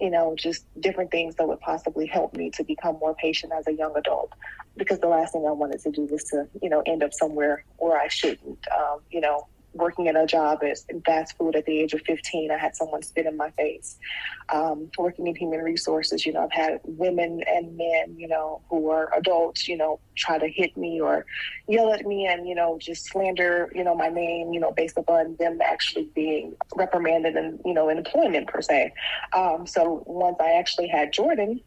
you 0.00 0.08
know, 0.08 0.36
just 0.38 0.64
different 0.80 1.10
things 1.10 1.34
that 1.34 1.48
would 1.48 1.58
possibly 1.58 2.06
help 2.06 2.36
me 2.36 2.50
to 2.50 2.62
become 2.62 3.00
more 3.00 3.16
patient 3.16 3.52
as 3.52 3.66
a 3.66 3.72
young 3.72 3.92
adult. 3.96 4.32
Because 4.76 5.00
the 5.00 5.08
last 5.08 5.32
thing 5.32 5.44
I 5.44 5.50
wanted 5.50 5.80
to 5.80 5.90
do 5.90 6.02
was 6.02 6.22
to, 6.26 6.46
you 6.62 6.68
know, 6.68 6.84
end 6.86 7.02
up 7.02 7.12
somewhere 7.12 7.64
where 7.78 7.98
I 7.98 8.06
shouldn't, 8.06 8.64
um, 8.72 9.00
you 9.10 9.20
know, 9.20 9.48
working 9.72 10.08
at 10.08 10.16
a 10.16 10.26
job 10.26 10.62
as 10.62 10.84
fast 11.04 11.36
food 11.36 11.56
at 11.56 11.64
the 11.66 11.78
age 11.78 11.94
of 11.94 12.00
15. 12.02 12.50
I 12.50 12.58
had 12.58 12.74
someone 12.76 13.02
spit 13.02 13.26
in 13.26 13.36
my 13.36 13.50
face. 13.50 13.98
Um, 14.48 14.90
working 14.98 15.26
in 15.26 15.36
human 15.36 15.60
resources, 15.60 16.26
you 16.26 16.32
know, 16.32 16.44
I've 16.44 16.52
had 16.52 16.80
women 16.84 17.42
and 17.46 17.76
men, 17.76 18.16
you 18.16 18.28
know, 18.28 18.62
who 18.68 18.90
are 18.90 19.10
adults, 19.16 19.68
you 19.68 19.76
know, 19.76 20.00
try 20.16 20.38
to 20.38 20.48
hit 20.48 20.76
me 20.76 21.00
or 21.00 21.24
yell 21.68 21.92
at 21.92 22.04
me 22.04 22.26
and, 22.26 22.48
you 22.48 22.54
know, 22.54 22.78
just 22.78 23.06
slander, 23.06 23.70
you 23.74 23.84
know, 23.84 23.94
my 23.94 24.08
name, 24.08 24.52
you 24.52 24.60
know, 24.60 24.72
based 24.72 24.98
upon 24.98 25.36
them 25.36 25.58
actually 25.64 26.10
being 26.14 26.54
reprimanded 26.74 27.36
and, 27.36 27.60
you 27.64 27.74
know, 27.74 27.88
in 27.88 27.98
employment 27.98 28.48
per 28.48 28.60
se. 28.60 28.92
Um, 29.32 29.66
so 29.66 30.02
once 30.06 30.36
I 30.40 30.52
actually 30.52 30.88
had 30.88 31.12
Jordan, 31.12 31.60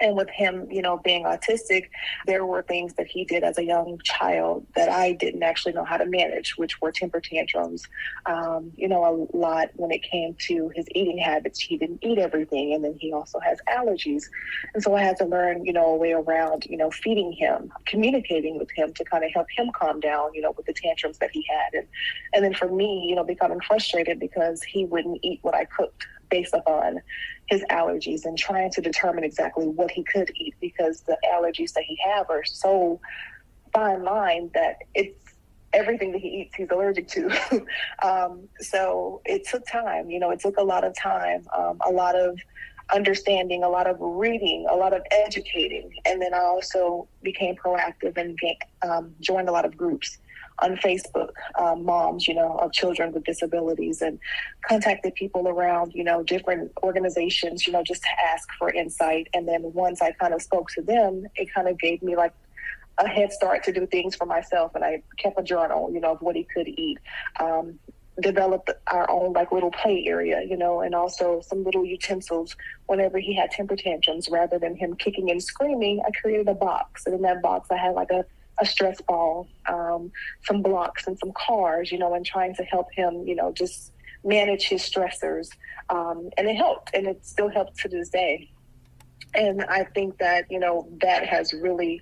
and 0.00 0.16
with 0.16 0.28
him, 0.28 0.70
you 0.70 0.82
know, 0.82 0.98
being 0.98 1.24
autistic, 1.24 1.88
there 2.26 2.44
were 2.44 2.62
things 2.62 2.94
that 2.94 3.06
he 3.06 3.24
did 3.24 3.42
as 3.42 3.56
a 3.56 3.64
young 3.64 3.98
child 4.04 4.66
that 4.74 4.88
I 4.88 5.12
didn't 5.12 5.42
actually 5.42 5.72
know 5.72 5.84
how 5.84 5.96
to 5.96 6.04
manage, 6.04 6.56
which 6.56 6.80
were 6.80 6.92
temper 6.92 7.20
tantrums. 7.20 7.82
Um, 8.26 8.72
you 8.76 8.88
know, 8.88 9.28
a 9.32 9.36
lot 9.36 9.70
when 9.76 9.90
it 9.90 10.02
came 10.02 10.34
to 10.40 10.70
his 10.74 10.86
eating 10.94 11.18
habits. 11.18 11.58
He 11.58 11.78
didn't 11.78 12.00
eat 12.02 12.18
everything, 12.18 12.74
and 12.74 12.84
then 12.84 12.96
he 12.98 13.12
also 13.12 13.38
has 13.40 13.58
allergies. 13.68 14.24
And 14.74 14.82
so 14.82 14.94
I 14.94 15.02
had 15.02 15.16
to 15.18 15.24
learn, 15.24 15.64
you 15.64 15.72
know, 15.72 15.86
a 15.86 15.96
way 15.96 16.12
around, 16.12 16.66
you 16.66 16.76
know, 16.76 16.90
feeding 16.90 17.32
him, 17.32 17.72
communicating 17.86 18.58
with 18.58 18.70
him 18.72 18.92
to 18.94 19.04
kind 19.04 19.24
of 19.24 19.30
help 19.32 19.46
him 19.56 19.70
calm 19.74 20.00
down, 20.00 20.34
you 20.34 20.42
know, 20.42 20.52
with 20.52 20.66
the 20.66 20.74
tantrums 20.74 21.18
that 21.18 21.30
he 21.32 21.46
had. 21.48 21.78
And, 21.78 21.88
and 22.34 22.44
then 22.44 22.54
for 22.54 22.68
me, 22.68 23.06
you 23.08 23.14
know, 23.14 23.24
becoming 23.24 23.60
frustrated 23.60 24.20
because 24.20 24.62
he 24.62 24.84
wouldn't 24.84 25.20
eat 25.22 25.38
what 25.42 25.54
I 25.54 25.64
cooked 25.64 26.06
based 26.30 26.54
upon 26.54 27.00
his 27.48 27.62
allergies 27.70 28.24
and 28.24 28.36
trying 28.36 28.70
to 28.72 28.80
determine 28.80 29.24
exactly 29.24 29.66
what 29.66 29.90
he 29.90 30.02
could 30.02 30.30
eat 30.34 30.54
because 30.60 31.02
the 31.02 31.16
allergies 31.32 31.72
that 31.72 31.84
he 31.84 31.98
have 32.04 32.28
are 32.28 32.44
so 32.44 33.00
fine 33.72 34.02
line 34.02 34.50
that 34.54 34.78
it's 34.94 35.18
everything 35.72 36.12
that 36.12 36.20
he 36.20 36.28
eats 36.28 36.54
he's 36.54 36.70
allergic 36.70 37.08
to. 37.08 37.30
Um, 38.02 38.48
so 38.60 39.20
it 39.24 39.46
took 39.46 39.66
time 39.66 40.10
you 40.10 40.20
know 40.20 40.30
it 40.30 40.40
took 40.40 40.58
a 40.58 40.62
lot 40.62 40.84
of 40.84 40.94
time 40.94 41.46
um, 41.56 41.78
a 41.86 41.90
lot 41.90 42.14
of 42.14 42.38
understanding 42.94 43.64
a 43.64 43.68
lot 43.68 43.86
of 43.86 43.96
reading 43.98 44.66
a 44.70 44.76
lot 44.76 44.92
of 44.92 45.02
educating 45.10 45.90
and 46.04 46.22
then 46.22 46.32
i 46.34 46.38
also 46.38 47.08
became 47.22 47.56
proactive 47.56 48.16
and 48.16 48.38
um, 48.82 49.12
joined 49.20 49.48
a 49.48 49.52
lot 49.52 49.64
of 49.64 49.76
groups 49.76 50.18
on 50.60 50.76
Facebook, 50.76 51.30
um, 51.58 51.84
moms, 51.84 52.26
you 52.26 52.34
know, 52.34 52.56
of 52.58 52.72
children 52.72 53.12
with 53.12 53.24
disabilities, 53.24 54.02
and 54.02 54.18
contacted 54.66 55.14
people 55.14 55.48
around, 55.48 55.92
you 55.94 56.04
know, 56.04 56.22
different 56.22 56.72
organizations, 56.82 57.66
you 57.66 57.72
know, 57.72 57.82
just 57.82 58.02
to 58.02 58.08
ask 58.32 58.48
for 58.58 58.70
insight. 58.70 59.28
And 59.34 59.46
then 59.46 59.72
once 59.74 60.00
I 60.00 60.12
kind 60.12 60.34
of 60.34 60.42
spoke 60.42 60.70
to 60.70 60.82
them, 60.82 61.26
it 61.36 61.52
kind 61.52 61.68
of 61.68 61.78
gave 61.78 62.02
me 62.02 62.16
like 62.16 62.32
a 62.98 63.06
head 63.06 63.32
start 63.32 63.62
to 63.64 63.72
do 63.72 63.86
things 63.86 64.16
for 64.16 64.26
myself. 64.26 64.72
And 64.74 64.84
I 64.84 65.02
kept 65.18 65.38
a 65.38 65.42
journal, 65.42 65.90
you 65.92 66.00
know, 66.00 66.12
of 66.12 66.22
what 66.22 66.36
he 66.36 66.44
could 66.44 66.68
eat. 66.68 66.98
Um, 67.40 67.78
developed 68.22 68.70
our 68.86 69.10
own 69.10 69.34
like 69.34 69.52
little 69.52 69.70
play 69.70 70.04
area, 70.06 70.42
you 70.48 70.56
know, 70.56 70.80
and 70.80 70.94
also 70.94 71.42
some 71.42 71.62
little 71.64 71.84
utensils 71.84 72.56
whenever 72.86 73.18
he 73.18 73.34
had 73.34 73.50
temper 73.50 73.76
tantrums. 73.76 74.28
Rather 74.30 74.58
than 74.58 74.74
him 74.74 74.94
kicking 74.96 75.30
and 75.30 75.42
screaming, 75.42 76.00
I 76.06 76.10
created 76.18 76.48
a 76.48 76.54
box, 76.54 77.04
and 77.06 77.14
in 77.14 77.22
that 77.22 77.42
box 77.42 77.68
I 77.70 77.76
had 77.76 77.94
like 77.94 78.10
a 78.10 78.24
a 78.58 78.66
stress 78.66 79.00
ball, 79.02 79.48
um, 79.66 80.10
some 80.44 80.62
blocks, 80.62 81.06
and 81.06 81.18
some 81.18 81.32
cars, 81.32 81.92
you 81.92 81.98
know, 81.98 82.14
and 82.14 82.24
trying 82.24 82.54
to 82.54 82.64
help 82.64 82.88
him, 82.92 83.26
you 83.26 83.34
know, 83.34 83.52
just 83.52 83.92
manage 84.24 84.64
his 84.64 84.82
stressors. 84.82 85.48
Um, 85.88 86.30
and 86.36 86.48
it 86.48 86.56
helped, 86.56 86.90
and 86.94 87.06
it 87.06 87.24
still 87.24 87.48
helps 87.48 87.82
to 87.82 87.88
this 87.88 88.08
day. 88.08 88.50
And 89.34 89.64
I 89.64 89.84
think 89.84 90.18
that, 90.18 90.50
you 90.50 90.58
know, 90.58 90.88
that 91.00 91.26
has 91.26 91.52
really 91.52 92.00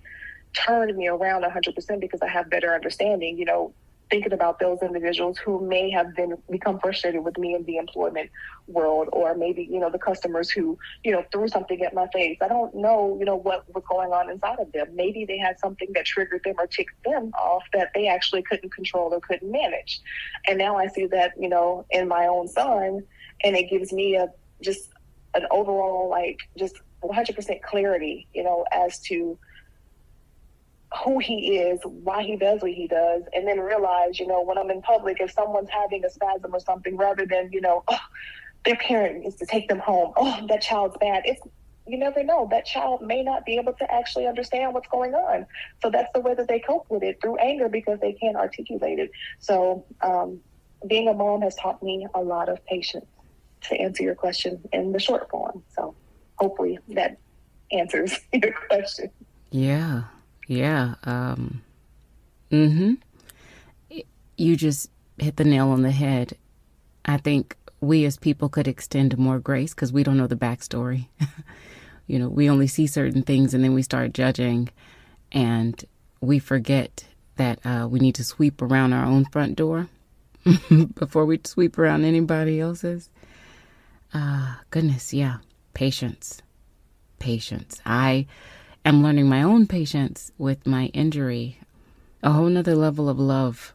turned 0.54 0.96
me 0.96 1.08
around 1.08 1.42
100% 1.42 2.00
because 2.00 2.22
I 2.22 2.28
have 2.28 2.48
better 2.48 2.72
understanding. 2.74 3.36
You 3.36 3.44
know, 3.44 3.74
thinking 4.14 4.32
about 4.32 4.60
those 4.60 4.78
individuals 4.80 5.36
who 5.38 5.66
may 5.66 5.90
have 5.90 6.14
been 6.14 6.36
become 6.48 6.78
frustrated 6.78 7.24
with 7.24 7.36
me 7.36 7.52
in 7.52 7.64
the 7.64 7.78
employment 7.78 8.30
world 8.68 9.08
or 9.12 9.34
maybe 9.34 9.66
you 9.68 9.80
know 9.80 9.90
the 9.90 9.98
customers 9.98 10.48
who 10.48 10.78
you 11.02 11.10
know 11.10 11.24
threw 11.32 11.48
something 11.48 11.82
at 11.82 11.92
my 11.92 12.06
face. 12.12 12.38
I 12.40 12.46
don't 12.46 12.72
know 12.76 13.16
you 13.18 13.24
know 13.24 13.34
what 13.34 13.64
was 13.74 13.82
going 13.90 14.12
on 14.12 14.30
inside 14.30 14.60
of 14.60 14.70
them. 14.70 14.94
Maybe 14.94 15.24
they 15.24 15.36
had 15.36 15.58
something 15.58 15.88
that 15.94 16.04
triggered 16.06 16.42
them 16.44 16.54
or 16.58 16.68
ticked 16.68 17.02
them 17.04 17.32
off 17.36 17.64
that 17.72 17.90
they 17.92 18.06
actually 18.06 18.42
couldn't 18.42 18.72
control 18.72 19.12
or 19.12 19.20
couldn't 19.20 19.50
manage. 19.50 20.00
And 20.46 20.58
now 20.58 20.76
i 20.78 20.86
see 20.86 21.06
that 21.06 21.32
you 21.36 21.48
know 21.48 21.84
in 21.90 22.06
my 22.06 22.26
own 22.26 22.46
son 22.46 23.02
and 23.42 23.56
it 23.56 23.68
gives 23.68 23.92
me 23.92 24.14
a 24.14 24.28
just 24.62 24.90
an 25.34 25.44
overall 25.50 26.08
like 26.08 26.38
just 26.56 26.76
100% 27.02 27.62
clarity 27.62 28.28
you 28.32 28.44
know 28.44 28.64
as 28.70 29.00
to 29.08 29.36
who 31.02 31.18
he 31.18 31.58
is, 31.58 31.80
why 31.84 32.22
he 32.22 32.36
does 32.36 32.62
what 32.62 32.72
he 32.72 32.86
does, 32.86 33.22
and 33.32 33.46
then 33.46 33.60
realize, 33.60 34.18
you 34.18 34.26
know, 34.26 34.42
when 34.42 34.58
I'm 34.58 34.70
in 34.70 34.82
public, 34.82 35.18
if 35.20 35.32
someone's 35.32 35.70
having 35.70 36.04
a 36.04 36.10
spasm 36.10 36.54
or 36.54 36.60
something, 36.60 36.96
rather 36.96 37.26
than, 37.26 37.50
you 37.52 37.60
know, 37.60 37.82
oh, 37.88 37.98
their 38.64 38.76
parent 38.76 39.20
needs 39.20 39.36
to 39.36 39.46
take 39.46 39.68
them 39.68 39.78
home. 39.78 40.12
Oh, 40.16 40.46
that 40.48 40.62
child's 40.62 40.96
bad. 40.98 41.22
It's 41.26 41.40
you 41.86 41.98
never 41.98 42.24
know. 42.24 42.48
That 42.50 42.64
child 42.64 43.02
may 43.02 43.22
not 43.22 43.44
be 43.44 43.56
able 43.58 43.74
to 43.74 43.92
actually 43.92 44.26
understand 44.26 44.72
what's 44.72 44.88
going 44.88 45.14
on. 45.14 45.46
So 45.82 45.90
that's 45.90 46.10
the 46.14 46.20
way 46.20 46.34
that 46.34 46.48
they 46.48 46.58
cope 46.60 46.86
with 46.88 47.02
it 47.02 47.20
through 47.20 47.36
anger 47.36 47.68
because 47.68 48.00
they 48.00 48.14
can't 48.14 48.36
articulate 48.36 48.98
it. 48.98 49.10
So 49.38 49.84
um, 50.00 50.40
being 50.86 51.08
a 51.08 51.12
mom 51.12 51.42
has 51.42 51.54
taught 51.56 51.82
me 51.82 52.06
a 52.14 52.22
lot 52.22 52.48
of 52.48 52.64
patience 52.64 53.04
to 53.64 53.76
answer 53.76 54.02
your 54.02 54.14
question 54.14 54.62
in 54.72 54.92
the 54.92 54.98
short 54.98 55.28
form. 55.28 55.62
So 55.76 55.94
hopefully 56.36 56.78
that 56.88 57.18
answers 57.70 58.18
your 58.32 58.52
question. 58.68 59.10
Yeah. 59.50 60.04
Yeah. 60.46 60.94
Um, 61.04 61.62
mm-hmm. 62.50 62.94
You 64.36 64.56
just 64.56 64.90
hit 65.18 65.36
the 65.36 65.44
nail 65.44 65.68
on 65.68 65.82
the 65.82 65.90
head. 65.90 66.36
I 67.04 67.18
think 67.18 67.56
we 67.80 68.04
as 68.04 68.16
people 68.16 68.48
could 68.48 68.66
extend 68.66 69.16
more 69.18 69.38
grace 69.38 69.74
because 69.74 69.92
we 69.92 70.02
don't 70.02 70.16
know 70.16 70.26
the 70.26 70.36
backstory. 70.36 71.08
you 72.06 72.18
know, 72.18 72.28
we 72.28 72.48
only 72.48 72.66
see 72.66 72.86
certain 72.86 73.22
things 73.22 73.54
and 73.54 73.62
then 73.62 73.74
we 73.74 73.82
start 73.82 74.12
judging, 74.12 74.70
and 75.32 75.84
we 76.20 76.38
forget 76.38 77.04
that 77.36 77.64
uh, 77.64 77.86
we 77.88 77.98
need 77.98 78.14
to 78.14 78.24
sweep 78.24 78.62
around 78.62 78.92
our 78.92 79.04
own 79.04 79.24
front 79.26 79.56
door 79.56 79.88
before 80.94 81.26
we 81.26 81.40
sweep 81.44 81.78
around 81.78 82.04
anybody 82.04 82.60
else's. 82.60 83.10
Ah, 84.12 84.58
uh, 84.58 84.62
goodness, 84.70 85.12
yeah. 85.12 85.38
Patience. 85.74 86.40
Patience. 87.18 87.80
I 87.84 88.26
am 88.84 89.02
learning 89.02 89.28
my 89.28 89.42
own 89.42 89.66
patience 89.66 90.30
with 90.36 90.66
my 90.66 90.86
injury, 90.86 91.58
a 92.22 92.32
whole 92.32 92.48
nother 92.48 92.74
level 92.74 93.08
of 93.08 93.18
love, 93.18 93.72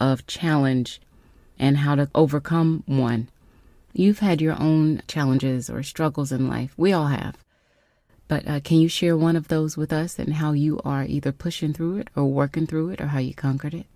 of 0.00 0.26
challenge, 0.26 1.00
and 1.58 1.78
how 1.78 1.94
to 1.94 2.10
overcome 2.14 2.82
one. 2.86 3.28
You've 3.92 4.18
had 4.18 4.40
your 4.40 4.60
own 4.60 5.02
challenges 5.06 5.70
or 5.70 5.82
struggles 5.82 6.32
in 6.32 6.48
life. 6.48 6.74
We 6.76 6.92
all 6.92 7.06
have. 7.06 7.36
But 8.26 8.46
uh, 8.46 8.60
can 8.60 8.78
you 8.78 8.88
share 8.88 9.16
one 9.16 9.36
of 9.36 9.48
those 9.48 9.76
with 9.76 9.92
us 9.92 10.18
and 10.18 10.34
how 10.34 10.52
you 10.52 10.80
are 10.84 11.04
either 11.04 11.32
pushing 11.32 11.72
through 11.72 11.98
it 11.98 12.08
or 12.14 12.26
working 12.26 12.66
through 12.66 12.90
it 12.90 13.00
or 13.00 13.06
how 13.06 13.20
you 13.20 13.34
conquered 13.34 13.74
it? 13.74 13.86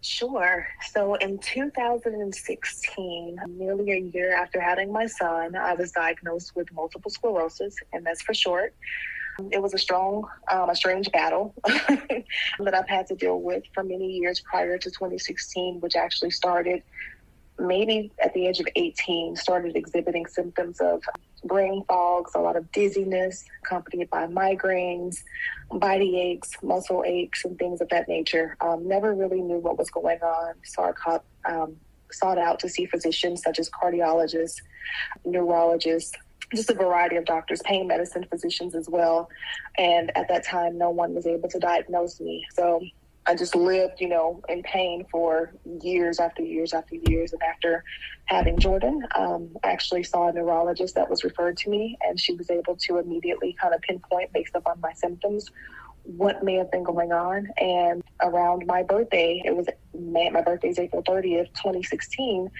Sure. 0.00 0.66
So 0.90 1.14
in 1.16 1.38
2016, 1.38 3.40
nearly 3.50 3.92
a 3.92 3.98
year 3.98 4.34
after 4.34 4.60
having 4.60 4.90
my 4.90 5.06
son, 5.06 5.54
I 5.54 5.74
was 5.74 5.92
diagnosed 5.92 6.56
with 6.56 6.72
multiple 6.72 7.10
sclerosis, 7.10 7.76
and 7.92 8.04
that's 8.04 8.22
for 8.22 8.34
short. 8.34 8.74
It 9.50 9.62
was 9.62 9.74
a 9.74 9.78
strong, 9.78 10.28
um, 10.50 10.70
a 10.70 10.76
strange 10.76 11.10
battle 11.10 11.54
that 11.64 12.74
I've 12.74 12.88
had 12.88 13.06
to 13.08 13.14
deal 13.14 13.40
with 13.40 13.64
for 13.74 13.82
many 13.82 14.18
years 14.18 14.40
prior 14.40 14.78
to 14.78 14.90
2016, 14.90 15.80
which 15.80 15.96
actually 15.96 16.30
started 16.30 16.82
maybe 17.58 18.10
at 18.22 18.34
the 18.34 18.46
age 18.46 18.60
of 18.60 18.66
18, 18.74 19.36
started 19.36 19.76
exhibiting 19.76 20.26
symptoms 20.26 20.80
of 20.80 21.02
brain 21.44 21.84
fogs, 21.88 22.32
a 22.34 22.38
lot 22.38 22.56
of 22.56 22.70
dizziness, 22.72 23.44
accompanied 23.64 24.08
by 24.10 24.26
migraines, 24.26 25.22
body 25.70 26.18
aches, 26.20 26.50
muscle 26.62 27.02
aches, 27.06 27.44
and 27.44 27.58
things 27.58 27.80
of 27.80 27.88
that 27.88 28.08
nature. 28.08 28.56
Um, 28.60 28.86
never 28.86 29.14
really 29.14 29.40
knew 29.40 29.58
what 29.58 29.78
was 29.78 29.90
going 29.90 30.20
on. 30.22 30.54
Um, 31.44 31.76
sought 32.10 32.38
out 32.38 32.58
to 32.60 32.68
see 32.68 32.86
physicians 32.86 33.42
such 33.42 33.58
as 33.58 33.70
cardiologists, 33.70 34.60
neurologists, 35.24 36.12
just 36.54 36.70
a 36.70 36.74
variety 36.74 37.16
of 37.16 37.24
doctors, 37.24 37.60
pain 37.62 37.86
medicine 37.86 38.26
physicians 38.30 38.74
as 38.74 38.88
well. 38.88 39.28
And 39.78 40.16
at 40.16 40.28
that 40.28 40.44
time, 40.44 40.78
no 40.78 40.90
one 40.90 41.14
was 41.14 41.26
able 41.26 41.48
to 41.48 41.58
diagnose 41.58 42.20
me. 42.20 42.44
So 42.52 42.82
I 43.26 43.34
just 43.34 43.54
lived, 43.54 44.00
you 44.00 44.08
know, 44.08 44.42
in 44.48 44.62
pain 44.62 45.06
for 45.10 45.54
years 45.82 46.18
after 46.18 46.42
years 46.42 46.72
after 46.72 46.96
years. 46.96 47.32
And 47.32 47.42
after 47.42 47.84
having 48.24 48.58
Jordan, 48.58 49.06
um, 49.16 49.50
I 49.62 49.70
actually 49.70 50.02
saw 50.02 50.28
a 50.28 50.32
neurologist 50.32 50.94
that 50.96 51.08
was 51.08 51.22
referred 51.22 51.56
to 51.58 51.70
me, 51.70 51.96
and 52.02 52.18
she 52.18 52.34
was 52.34 52.50
able 52.50 52.76
to 52.76 52.98
immediately 52.98 53.56
kind 53.60 53.74
of 53.74 53.80
pinpoint 53.82 54.32
based 54.32 54.54
upon 54.54 54.80
my 54.80 54.92
symptoms 54.92 55.50
what 56.04 56.42
may 56.42 56.54
have 56.54 56.70
been 56.70 56.82
going 56.82 57.12
on. 57.12 57.48
And 57.58 58.02
around 58.20 58.66
my 58.66 58.82
birthday, 58.82 59.40
it 59.44 59.56
was 59.56 59.68
May, 59.94 60.30
my 60.30 60.42
birthday 60.42 60.68
is 60.68 60.78
April 60.78 61.02
30th, 61.02 61.54
2016. 61.54 62.50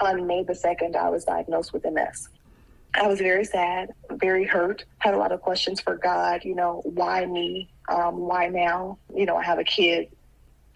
On 0.00 0.26
May 0.26 0.42
the 0.42 0.52
2nd, 0.52 0.96
I 0.96 1.08
was 1.08 1.24
diagnosed 1.24 1.72
with 1.72 1.84
MS. 1.84 2.28
I 2.98 3.06
was 3.06 3.18
very 3.18 3.44
sad, 3.44 3.90
very 4.10 4.44
hurt, 4.44 4.84
had 4.98 5.14
a 5.14 5.18
lot 5.18 5.32
of 5.32 5.40
questions 5.40 5.80
for 5.80 5.96
God, 5.96 6.44
you 6.44 6.54
know, 6.54 6.82
why 6.84 7.24
me? 7.26 7.70
Um, 7.88 8.18
why 8.18 8.48
now? 8.48 8.98
You 9.14 9.24
know, 9.24 9.36
I 9.36 9.44
have 9.44 9.58
a 9.58 9.64
kid 9.64 10.08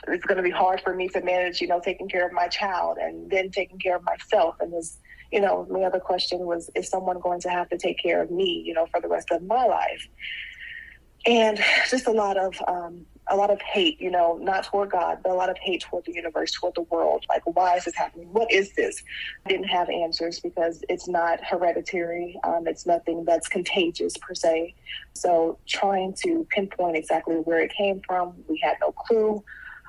it's 0.09 0.25
going 0.25 0.37
to 0.37 0.43
be 0.43 0.51
hard 0.51 0.81
for 0.81 0.95
me 0.95 1.09
to 1.09 1.21
manage, 1.23 1.61
you 1.61 1.69
know, 1.69 1.81
taking 1.81 2.09
care 2.09 2.27
of 2.27 2.33
my 2.33 2.49
child 2.49 2.99
and 2.99 3.31
then 3.31 3.51
taking 3.51 3.79
care 3.79 3.97
of 3.97 4.03
myself. 4.03 4.57
And 4.61 4.73
this, 4.73 4.99
you 5.31 5.41
know, 5.41 5.67
my 5.71 5.83
other 5.83 6.01
question 6.01 6.41
was, 6.41 6.71
is 6.75 6.89
someone 6.89 7.21
going 7.21 7.41
to 7.43 7.51
have 7.51 7.69
to 7.71 7.79
take 7.79 7.99
care 8.03 8.23
of 8.23 8.31
me, 8.31 8.63
you 8.65 8.75
know, 8.75 8.87
for 8.87 9.01
the 9.01 9.09
rest 9.09 9.31
of 9.31 9.43
my 9.43 9.65
life? 9.65 10.09
And 11.25 11.63
just 11.89 12.09
a 12.09 12.13
lot 12.13 12.37
of 12.37 12.57
um, 12.67 13.07
a 13.29 13.37
lot 13.37 13.51
of 13.51 13.61
hate, 13.63 14.01
you 14.01 14.11
know, 14.11 14.39
not 14.43 14.65
toward 14.65 14.91
God, 14.91 15.19
but 15.23 15.31
a 15.31 15.35
lot 15.35 15.49
of 15.49 15.57
hate 15.59 15.83
toward 15.83 16.05
the 16.05 16.13
universe, 16.13 16.53
toward 16.53 16.75
the 16.75 16.83
world. 16.83 17.25
Like, 17.29 17.43
why 17.45 17.77
is 17.77 17.85
this 17.85 17.95
happening? 17.95 18.29
What 18.33 18.51
is 18.51 18.75
this? 18.75 19.03
I 19.47 19.49
didn't 19.49 19.69
have 19.69 19.89
answers 19.89 20.41
because 20.41 20.83
it's 20.89 21.09
not 21.09 21.43
hereditary. 21.45 22.39
Um, 22.45 22.67
it's 22.67 22.85
nothing 22.85 23.25
that's 23.25 23.49
contagious 23.49 24.17
per 24.17 24.35
se. 24.35 24.75
So, 25.15 25.59
trying 25.67 26.15
to 26.25 26.47
pinpoint 26.51 26.97
exactly 26.97 27.37
where 27.37 27.61
it 27.61 27.73
came 27.73 28.01
from, 28.07 28.35
we 28.49 28.61
had 28.63 28.77
no 28.81 28.93
clue. 28.93 29.43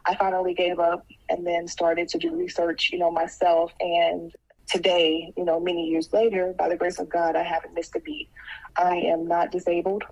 I 0.06 0.16
finally 0.16 0.54
gave 0.54 0.80
up 0.80 1.06
and 1.30 1.46
then 1.48 1.68
started 1.68 2.10
to 2.10 2.18
do 2.18 2.36
research, 2.36 2.90
you 2.92 3.00
know, 3.00 3.10
myself. 3.10 3.72
And 3.80 4.32
today, 4.70 5.34
you 5.36 5.46
know, 5.46 5.60
many 5.60 5.88
years 5.88 6.12
later, 6.14 6.54
by 6.58 6.70
the 6.70 6.76
grace 6.76 7.00
of 7.00 7.10
God, 7.10 7.36
I 7.36 7.44
haven't 7.44 7.74
missed 7.74 7.96
a 7.96 8.00
beat. 8.00 8.30
I 8.78 8.96
am 8.96 9.28
not 9.28 9.52
disabled 9.52 10.04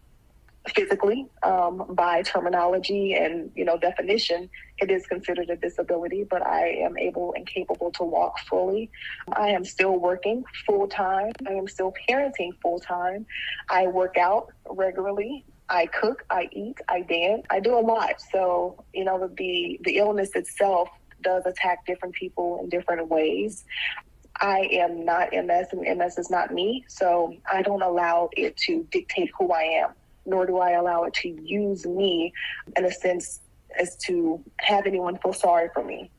physically 0.70 1.28
um, 1.44 1.84
by 1.90 2.22
terminology 2.22 3.14
and 3.16 3.52
you 3.56 3.66
know 3.66 3.78
definition 3.78 4.50
it 4.78 4.92
is 4.92 5.06
considered 5.08 5.50
a 5.50 5.56
disability 5.56 6.24
but 6.30 6.46
i 6.46 6.68
am 6.68 6.98
able 6.98 7.34
and 7.36 7.48
capable 7.48 7.92
to 7.92 8.04
walk 8.04 8.38
fully. 8.48 8.90
I 9.34 9.50
am 9.50 9.66
still 9.66 9.98
working 9.98 10.44
full 10.66 10.88
time 10.88 11.32
i 11.48 11.54
am 11.54 11.68
still 11.68 11.94
parenting 12.08 12.52
full 12.62 12.80
time 12.80 13.26
i 13.70 13.88
work 13.88 14.18
out 14.18 14.54
regularly. 14.70 15.46
I 15.70 15.88
cook 15.88 16.24
i 16.30 16.48
eat 16.52 16.78
i 16.88 17.02
dance. 17.02 17.44
I 17.50 17.60
do 17.60 17.78
a 17.78 17.82
lot. 17.82 18.22
So 18.32 18.84
you 18.94 19.04
know 19.04 19.32
the 19.36 19.80
the 19.84 19.98
illness 19.98 20.32
itself 20.36 20.90
does 21.24 21.46
attack 21.46 21.86
different 21.86 22.14
people 22.14 22.60
in 22.62 22.70
different 22.70 23.08
ways. 23.08 23.64
I 24.40 24.68
am 24.72 25.06
not 25.06 25.32
MS 25.32 25.68
and 25.72 25.98
MS 25.98 26.18
is 26.18 26.30
not 26.30 26.52
me. 26.52 26.84
So 26.88 27.36
I 27.52 27.62
don't 27.62 27.82
allow 27.82 28.30
it 28.34 28.58
to 28.58 28.88
dictate 28.92 29.30
who 29.38 29.52
I 29.52 29.64
am 29.84 29.92
nor 30.26 30.46
do 30.46 30.58
I 30.58 30.72
allow 30.72 31.04
it 31.04 31.14
to 31.16 31.30
use 31.30 31.86
me 31.86 32.34
in 32.78 32.86
a 32.86 32.92
sense 32.92 33.40
as 33.80 33.96
to 33.98 34.44
have 34.60 34.86
anyone 34.86 35.18
feel 35.18 35.34
sorry 35.34 35.70
for 35.74 35.84
me. 35.84 36.10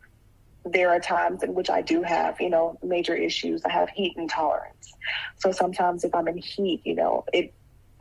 There 0.64 0.90
are 0.90 1.00
times 1.00 1.42
in 1.42 1.54
which 1.54 1.70
I 1.70 1.82
do 1.82 2.02
have, 2.02 2.40
you 2.40 2.50
know, 2.50 2.78
major 2.82 3.14
issues. 3.14 3.64
I 3.64 3.72
have 3.72 3.90
heat 3.90 4.14
intolerance. 4.16 4.92
So 5.38 5.50
sometimes 5.52 6.04
if 6.04 6.14
I'm 6.14 6.28
in 6.28 6.38
heat, 6.38 6.82
you 6.84 6.94
know, 6.94 7.24
it 7.32 7.52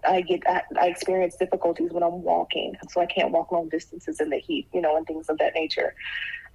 I 0.07 0.21
get 0.21 0.41
I 0.47 0.87
experience 0.87 1.35
difficulties 1.35 1.91
when 1.91 2.03
I'm 2.03 2.23
walking, 2.23 2.75
so 2.89 3.01
I 3.01 3.05
can't 3.05 3.31
walk 3.31 3.51
long 3.51 3.69
distances 3.69 4.19
in 4.19 4.29
the 4.29 4.37
heat, 4.37 4.67
you 4.73 4.81
know, 4.81 4.97
and 4.97 5.05
things 5.05 5.29
of 5.29 5.37
that 5.37 5.53
nature. 5.53 5.93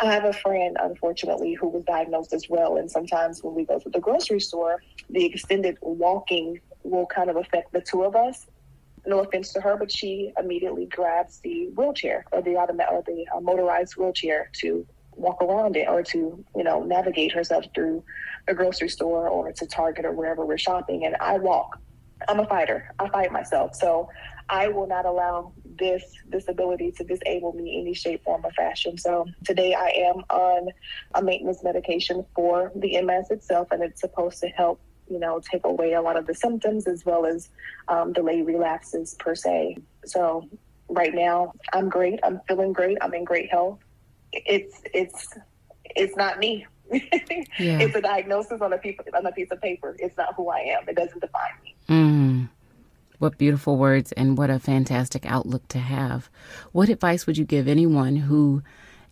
I 0.00 0.06
have 0.12 0.24
a 0.24 0.32
friend, 0.32 0.76
unfortunately, 0.80 1.54
who 1.54 1.68
was 1.68 1.84
diagnosed 1.84 2.32
as 2.32 2.48
well, 2.48 2.76
and 2.76 2.90
sometimes 2.90 3.42
when 3.42 3.54
we 3.54 3.64
go 3.64 3.78
to 3.78 3.88
the 3.88 4.00
grocery 4.00 4.40
store, 4.40 4.82
the 5.08 5.24
extended 5.24 5.78
walking 5.80 6.60
will 6.82 7.06
kind 7.06 7.30
of 7.30 7.36
affect 7.36 7.72
the 7.72 7.80
two 7.80 8.02
of 8.02 8.16
us 8.16 8.46
no 9.06 9.20
offense 9.20 9.52
to 9.52 9.60
her, 9.60 9.76
but 9.76 9.90
she 9.90 10.32
immediately 10.38 10.86
grabs 10.86 11.40
the 11.40 11.68
wheelchair 11.74 12.24
or 12.32 12.42
the 12.42 12.56
automatic 12.56 12.92
or 12.92 13.02
the 13.06 13.26
uh, 13.34 13.40
motorized 13.40 13.96
wheelchair 13.96 14.50
to 14.60 14.86
walk 15.12 15.42
around 15.42 15.76
it 15.76 15.88
or 15.88 16.02
to 16.02 16.44
you 16.54 16.64
know 16.64 16.82
navigate 16.82 17.32
herself 17.32 17.64
through 17.74 18.04
a 18.48 18.54
grocery 18.54 18.88
store 18.88 19.28
or 19.28 19.50
to 19.52 19.66
Target 19.66 20.04
or 20.04 20.12
wherever 20.12 20.44
we're 20.44 20.58
shopping. 20.58 21.04
And 21.04 21.16
I 21.20 21.38
walk. 21.38 21.78
I'm 22.28 22.40
a 22.40 22.46
fighter. 22.46 22.92
I 22.98 23.08
fight 23.08 23.30
myself. 23.30 23.74
So 23.74 24.08
I 24.48 24.68
will 24.68 24.86
not 24.86 25.06
allow 25.06 25.52
this 25.78 26.02
disability 26.30 26.92
to 26.92 27.04
disable 27.04 27.52
me 27.52 27.80
any 27.80 27.94
shape, 27.94 28.24
form, 28.24 28.44
or 28.44 28.52
fashion. 28.52 28.96
So 28.96 29.26
today 29.44 29.74
I 29.74 29.88
am 29.88 30.22
on 30.30 30.68
a 31.14 31.22
maintenance 31.22 31.62
medication 31.64 32.24
for 32.34 32.72
the 32.76 33.00
MS 33.02 33.30
itself, 33.30 33.68
and 33.70 33.82
it's 33.82 34.00
supposed 34.00 34.40
to 34.40 34.48
help 34.48 34.80
you 35.08 35.18
know, 35.18 35.40
take 35.40 35.64
away 35.64 35.92
a 35.92 36.02
lot 36.02 36.16
of 36.16 36.26
the 36.26 36.34
symptoms 36.34 36.86
as 36.86 37.04
well 37.04 37.26
as 37.26 37.48
um, 37.88 38.12
delay 38.12 38.42
relapses 38.42 39.14
per 39.18 39.34
se. 39.34 39.78
So 40.04 40.48
right 40.88 41.14
now, 41.14 41.52
I'm 41.72 41.88
great. 41.88 42.20
I'm 42.22 42.40
feeling 42.48 42.72
great. 42.72 42.98
I'm 43.00 43.14
in 43.14 43.24
great 43.24 43.50
health. 43.50 43.78
It's 44.32 44.80
it's 44.92 45.28
it's 45.84 46.16
not 46.16 46.38
me. 46.38 46.66
yeah. 46.92 47.80
It's 47.80 47.96
a 47.96 48.00
diagnosis 48.00 48.60
on 48.60 48.72
a 48.72 48.78
piece 48.78 48.98
on 49.14 49.26
a 49.26 49.32
piece 49.32 49.50
of 49.50 49.60
paper. 49.60 49.96
It's 49.98 50.16
not 50.16 50.34
who 50.34 50.48
I 50.48 50.60
am. 50.60 50.88
It 50.88 50.96
doesn't 50.96 51.20
define 51.20 51.52
me. 51.64 51.74
Mm. 51.88 52.48
What 53.18 53.38
beautiful 53.38 53.78
words 53.78 54.12
and 54.12 54.36
what 54.36 54.50
a 54.50 54.58
fantastic 54.58 55.24
outlook 55.24 55.66
to 55.68 55.78
have. 55.78 56.28
What 56.72 56.90
advice 56.90 57.26
would 57.26 57.38
you 57.38 57.46
give 57.46 57.66
anyone 57.66 58.16
who 58.16 58.62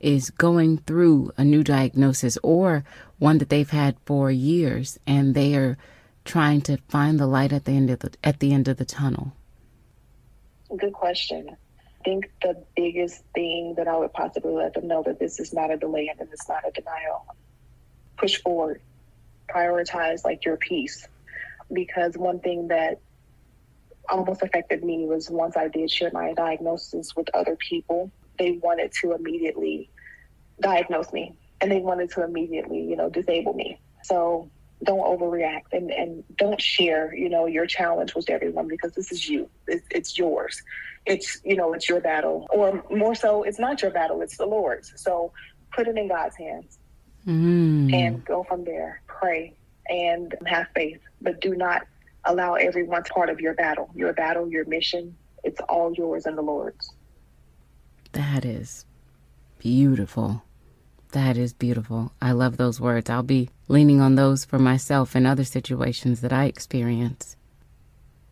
is 0.05 0.29
going 0.29 0.77
through 0.79 1.33
a 1.39 1.43
new 1.43 1.65
diagnosis 1.65 2.37
or 2.43 2.85
one 3.19 3.39
that 3.39 3.49
they've 3.49 3.71
had 3.71 3.97
for 4.05 4.31
years 4.31 4.99
and 5.07 5.35
they 5.35 5.55
are 5.57 5.79
trying 6.27 6.61
to 6.61 6.77
find 6.89 7.19
the 7.19 7.27
light 7.27 7.53
at 7.55 7.65
the 7.65 7.73
end 7.73 7.89
of 7.89 8.01
the 8.01 8.13
at 8.23 8.39
the 8.39 8.53
end 8.53 8.69
of 8.69 8.77
the 8.77 8.85
tunnel? 8.85 9.33
Good 10.77 10.93
question. 10.93 11.49
I 11.51 12.05
think 12.05 12.31
the 12.43 12.63
biggest 12.77 13.25
thing 13.35 13.75
that 13.77 13.89
I 13.89 13.97
would 13.97 14.13
possibly 14.13 14.53
let 14.53 14.75
them 14.75 14.89
know 14.89 15.03
that 15.05 15.19
this 15.19 15.41
is 15.41 15.55
not 15.55 15.71
a 15.71 15.77
delay 15.79 16.13
and 16.19 16.29
is 16.31 16.49
not 16.49 16.69
a 16.69 16.71
denial. 16.71 17.25
Push 18.19 18.43
forward. 18.43 18.83
Prioritize 19.49 20.23
like 20.23 20.45
your 20.45 20.59
peace. 20.59 21.09
Because 21.73 22.17
one 22.19 22.41
thing 22.41 22.69
that 22.69 23.01
almost 24.11 24.43
affected 24.43 24.85
me 24.85 25.07
was 25.07 25.31
once 25.31 25.57
I 25.57 25.69
did 25.69 25.91
share 25.91 26.11
my 26.13 26.35
diagnosis 26.35 27.17
with 27.17 27.29
other 27.33 27.57
people, 27.57 28.11
they 28.39 28.53
wanted 28.63 28.93
to 29.01 29.13
immediately 29.13 29.89
diagnose 30.61 31.13
me 31.13 31.35
and 31.61 31.71
they 31.71 31.81
wanted 31.81 32.11
to 32.11 32.25
immediately, 32.25 32.81
you 32.81 32.97
know, 32.97 33.09
disable 33.09 33.55
me. 33.55 33.79
So 34.03 34.51
don't 34.83 35.01
overreact 35.01 35.73
and, 35.73 35.91
and 35.91 36.25
don't 36.37 36.61
share, 36.61 37.15
you 37.15 37.29
know, 37.29 37.47
your 37.47 37.67
challenge 37.67 38.15
with 38.15 38.29
everyone 38.29 38.69
because 38.69 38.93
this 38.93 39.11
is 39.13 39.29
you. 39.29 39.49
It's, 39.67 39.87
it's 39.91 40.19
yours. 40.19 40.63
It's, 41.07 41.41
you 41.45 41.57
know, 41.57 41.73
it's 41.73 41.89
your 41.89 42.01
battle. 42.01 42.47
Or 42.51 42.85
more 42.91 43.15
so, 43.15 43.43
it's 43.43 43.59
not 43.59 43.83
your 43.83 43.91
battle, 43.91 44.21
it's 44.21 44.37
the 44.37 44.47
Lord's. 44.47 44.93
So 44.97 45.33
put 45.73 45.89
it 45.89 45.97
in 45.97 46.09
God's 46.09 46.37
hands 46.37 46.79
mm. 47.27 47.93
and 47.93 48.25
go 48.25 48.45
from 48.45 48.65
there. 48.65 49.01
Pray 49.07 49.55
and 49.89 50.35
have 50.47 50.67
faith, 50.75 51.01
but 51.21 51.41
do 51.41 51.55
not 51.55 51.87
allow 52.25 52.55
everyone's 52.55 53.09
part 53.09 53.29
of 53.29 53.41
your 53.41 53.55
battle. 53.55 53.91
Your 53.95 54.13
battle, 54.13 54.49
your 54.49 54.65
mission, 54.65 55.17
it's 55.43 55.61
all 55.69 55.93
yours 55.93 56.27
and 56.27 56.37
the 56.37 56.43
Lord's. 56.43 56.91
That 58.13 58.45
is 58.45 58.85
beautiful. 59.65 60.43
That 61.13 61.39
is 61.39 61.55
beautiful. 61.55 62.13
I 62.21 62.33
love 62.33 62.59
those 62.59 62.79
words. 62.79 63.09
I'll 63.09 63.23
be 63.23 63.49
leaning 63.67 63.99
on 63.99 64.15
those 64.15 64.45
for 64.45 64.59
myself 64.59 65.17
in 65.17 65.25
other 65.25 65.45
situations 65.45 66.21
that 66.21 66.35
I 66.35 66.45
experience. 66.45 67.35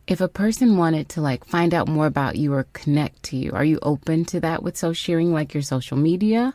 If 0.07 0.21
a 0.21 0.29
person 0.29 0.77
wanted 0.77 1.09
to 1.11 1.23
like 1.23 1.47
find 1.47 1.73
out 1.73 1.89
more 1.89 2.05
about 2.05 2.37
you 2.37 2.53
or 2.53 2.67
connect 2.75 3.23
to 3.25 3.39
you, 3.39 3.53
are 3.53 3.65
you 3.65 3.79
open 3.81 4.27
to 4.27 4.41
that 4.41 4.63
with 4.63 4.77
so 4.77 4.93
sharing 4.93 5.33
like 5.33 5.55
your 5.55 5.63
social 5.63 5.97
media? 5.97 6.53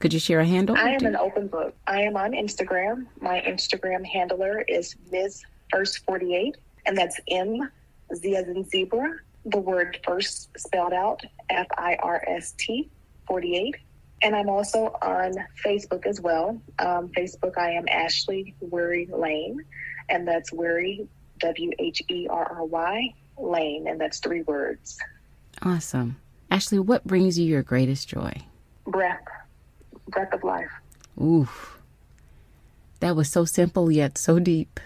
Could 0.00 0.12
you 0.12 0.18
share 0.18 0.40
a 0.40 0.46
handle? 0.46 0.76
I 0.76 0.90
am 0.90 1.06
an 1.06 1.14
open 1.14 1.46
book. 1.46 1.76
I 1.86 2.00
am 2.02 2.16
on 2.16 2.32
Instagram. 2.32 3.06
My 3.20 3.40
Instagram 3.46 4.04
handler 4.04 4.64
is 4.66 4.96
Ms. 5.12 5.44
First 5.70 6.04
48, 6.06 6.56
and 6.86 6.98
that's 6.98 7.20
M 7.28 7.70
Z 8.12 8.34
as 8.34 8.48
in 8.48 8.64
zebra, 8.64 9.16
the 9.44 9.58
word 9.58 10.00
first 10.04 10.48
spelled 10.58 10.92
out 10.92 11.22
F 11.50 11.68
I 11.76 11.96
R 12.02 12.24
S 12.26 12.52
T 12.58 12.90
48. 13.28 13.76
And 14.22 14.34
I'm 14.34 14.48
also 14.48 14.96
on 15.00 15.34
Facebook 15.64 16.06
as 16.06 16.20
well. 16.20 16.60
Um, 16.78 17.08
Facebook, 17.08 17.56
I 17.56 17.70
am 17.70 17.86
Ashley 17.88 18.54
Wherry 18.60 19.06
Lane, 19.06 19.64
and 20.08 20.26
that's 20.26 20.52
Wherry, 20.52 21.06
W 21.38 21.70
H 21.78 22.02
E 22.08 22.26
R 22.28 22.44
R 22.44 22.64
Y, 22.64 23.14
Lane, 23.38 23.86
and 23.86 24.00
that's 24.00 24.18
three 24.18 24.42
words. 24.42 24.98
Awesome. 25.62 26.16
Ashley, 26.50 26.78
what 26.78 27.04
brings 27.04 27.38
you 27.38 27.46
your 27.46 27.62
greatest 27.62 28.08
joy? 28.08 28.32
Breath, 28.86 29.20
breath 30.08 30.32
of 30.32 30.42
life. 30.42 30.70
Oof. 31.20 31.78
That 33.00 33.14
was 33.14 33.30
so 33.30 33.44
simple 33.44 33.90
yet 33.90 34.18
so 34.18 34.38
deep. 34.38 34.80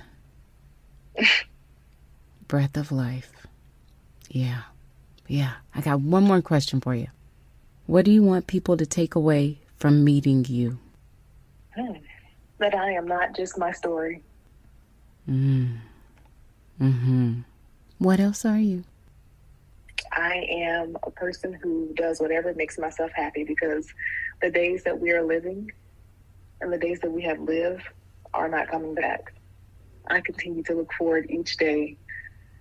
breath 2.49 2.77
of 2.77 2.93
life. 2.93 3.33
Yeah. 4.29 4.63
Yeah. 5.27 5.53
I 5.75 5.81
got 5.81 6.01
one 6.01 6.25
more 6.25 6.43
question 6.43 6.81
for 6.81 6.95
you. 6.95 7.09
What 7.93 8.07
do 8.07 8.11
you 8.11 8.23
want 8.23 8.47
people 8.47 8.79
to 8.79 8.87
take 8.87 9.17
away 9.17 9.59
from 9.77 10.03
meeting 10.03 10.47
you? 10.49 10.79
Hmm. 11.77 11.93
That 12.57 12.75
I 12.75 12.93
am 12.93 13.07
not 13.07 13.37
just 13.37 13.59
my 13.59 13.71
story. 13.71 14.23
Mm. 15.29 15.77
Mm-hmm. 16.81 17.41
What 17.99 18.19
else 18.19 18.47
are 18.47 18.59
you? 18.59 18.85
I 20.11 20.37
am 20.49 20.97
a 21.03 21.11
person 21.11 21.53
who 21.53 21.93
does 21.95 22.19
whatever 22.19 22.55
makes 22.55 22.79
myself 22.79 23.11
happy 23.15 23.45
because 23.45 23.93
the 24.41 24.51
days 24.51 24.85
that 24.85 24.99
we 24.99 25.11
are 25.11 25.23
living 25.23 25.71
and 26.63 26.73
the 26.73 26.79
days 26.79 26.99
that 27.01 27.13
we 27.13 27.21
have 27.25 27.41
lived 27.41 27.83
are 28.33 28.49
not 28.49 28.69
coming 28.69 28.95
back. 28.95 29.35
I 30.07 30.23
continue 30.23 30.63
to 30.63 30.77
look 30.77 30.95
forward 30.95 31.31
each 31.31 31.59
day, 31.59 31.99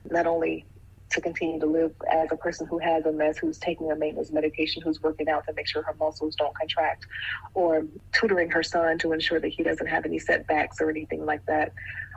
not 0.10 0.28
only 0.28 0.66
to 1.12 1.22
continue 1.22 1.60
to 1.60 1.66
live 1.66 1.94
as 2.12 2.30
a 2.32 2.36
person 2.36 2.68
who 2.68 2.78
has 2.80 3.04
MS, 3.06 3.38
who's 3.38 3.58
taking 3.58 3.92
a 3.92 3.96
maintenance 3.96 4.32
medication, 4.32 4.82
who's 4.82 5.02
working 5.02 5.30
out 5.30 5.46
to 5.48 5.54
make 5.54 5.68
sure 5.68 5.82
her 5.84 5.96
muscles 6.00 6.36
don't 6.36 6.56
contract, 6.56 7.06
or 7.54 7.86
tutoring 8.12 8.50
her 8.50 8.64
son 8.64 8.98
to 9.00 9.12
ensure 9.12 9.40
that 9.40 9.50
he 9.50 9.64
doesn't 9.64 9.88
have 9.88 10.06
any 10.06 10.20
setbacks 10.20 10.82
or 10.82 10.90
anything 10.90 11.26
like 11.26 11.46
that. 11.46 11.74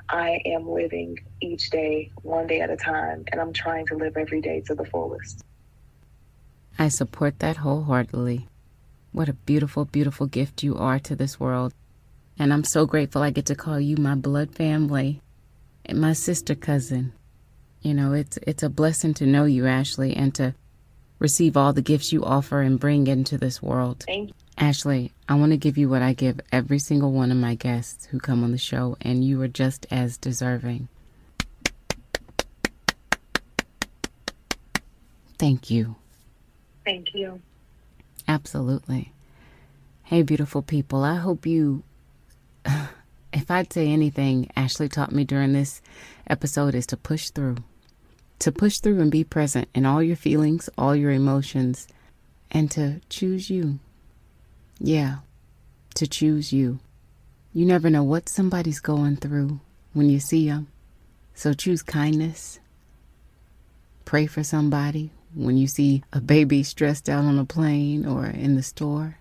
I 0.08 0.40
am 0.44 0.68
living 0.68 1.18
each 1.40 1.70
day, 1.70 2.10
one 2.22 2.46
day 2.46 2.60
at 2.60 2.70
a 2.70 2.76
time, 2.76 3.24
and 3.32 3.40
I'm 3.40 3.52
trying 3.52 3.86
to 3.86 3.96
live 3.96 4.16
every 4.16 4.40
day 4.40 4.62
to 4.66 4.74
the 4.74 4.84
fullest. 4.84 5.42
I 6.78 6.88
support 6.88 7.38
that 7.38 7.58
wholeheartedly. 7.58 8.48
What 9.12 9.28
a 9.28 9.32
beautiful, 9.32 9.84
beautiful 9.84 10.26
gift 10.26 10.62
you 10.62 10.76
are 10.76 10.98
to 11.00 11.14
this 11.14 11.38
world. 11.38 11.72
And 12.38 12.52
I'm 12.52 12.64
so 12.64 12.84
grateful 12.84 13.22
I 13.22 13.30
get 13.30 13.46
to 13.46 13.54
call 13.54 13.78
you 13.78 13.96
my 13.96 14.16
blood 14.16 14.54
family 14.54 15.20
and 15.86 16.00
my 16.00 16.12
sister 16.12 16.54
cousin. 16.54 17.12
You 17.84 17.92
know, 17.92 18.14
it's 18.14 18.38
it's 18.38 18.62
a 18.62 18.70
blessing 18.70 19.12
to 19.14 19.26
know 19.26 19.44
you, 19.44 19.66
Ashley, 19.66 20.16
and 20.16 20.34
to 20.36 20.54
receive 21.18 21.54
all 21.54 21.74
the 21.74 21.82
gifts 21.82 22.14
you 22.14 22.24
offer 22.24 22.62
and 22.62 22.80
bring 22.80 23.06
into 23.06 23.36
this 23.36 23.62
world. 23.62 24.04
Thank 24.06 24.30
you. 24.30 24.34
Ashley, 24.56 25.12
I 25.28 25.34
want 25.34 25.52
to 25.52 25.58
give 25.58 25.76
you 25.76 25.90
what 25.90 26.00
I 26.00 26.14
give 26.14 26.40
every 26.50 26.78
single 26.78 27.12
one 27.12 27.30
of 27.30 27.36
my 27.36 27.54
guests 27.54 28.06
who 28.06 28.18
come 28.18 28.42
on 28.42 28.52
the 28.52 28.58
show, 28.58 28.96
and 29.02 29.22
you 29.22 29.40
are 29.42 29.48
just 29.48 29.86
as 29.90 30.16
deserving. 30.16 30.88
Thank 35.38 35.68
you. 35.70 35.96
Thank 36.86 37.14
you. 37.14 37.42
Absolutely. 38.26 39.12
Hey, 40.04 40.22
beautiful 40.22 40.62
people, 40.62 41.04
I 41.04 41.16
hope 41.16 41.44
you. 41.46 41.82
If 43.36 43.50
I'd 43.50 43.72
say 43.72 43.88
anything, 43.88 44.48
Ashley 44.54 44.88
taught 44.88 45.10
me 45.10 45.24
during 45.24 45.54
this 45.54 45.82
episode 46.28 46.72
is 46.76 46.86
to 46.86 46.96
push 46.96 47.30
through. 47.30 47.56
To 48.40 48.52
push 48.52 48.78
through 48.78 49.00
and 49.00 49.10
be 49.10 49.24
present 49.24 49.68
in 49.74 49.86
all 49.86 50.02
your 50.02 50.16
feelings, 50.16 50.68
all 50.76 50.94
your 50.94 51.12
emotions, 51.12 51.88
and 52.50 52.70
to 52.72 53.00
choose 53.08 53.48
you. 53.48 53.78
Yeah, 54.78 55.18
to 55.94 56.06
choose 56.06 56.52
you. 56.52 56.80
You 57.52 57.64
never 57.64 57.88
know 57.88 58.02
what 58.02 58.28
somebody's 58.28 58.80
going 58.80 59.16
through 59.16 59.60
when 59.92 60.10
you 60.10 60.20
see 60.20 60.48
them. 60.48 60.66
So 61.34 61.52
choose 61.52 61.82
kindness. 61.82 62.58
Pray 64.04 64.26
for 64.26 64.44
somebody 64.44 65.10
when 65.34 65.56
you 65.56 65.66
see 65.66 66.02
a 66.12 66.20
baby 66.20 66.62
stressed 66.62 67.08
out 67.08 67.24
on 67.24 67.38
a 67.38 67.44
plane 67.44 68.06
or 68.06 68.26
in 68.26 68.54
the 68.54 68.62
store. 68.62 69.18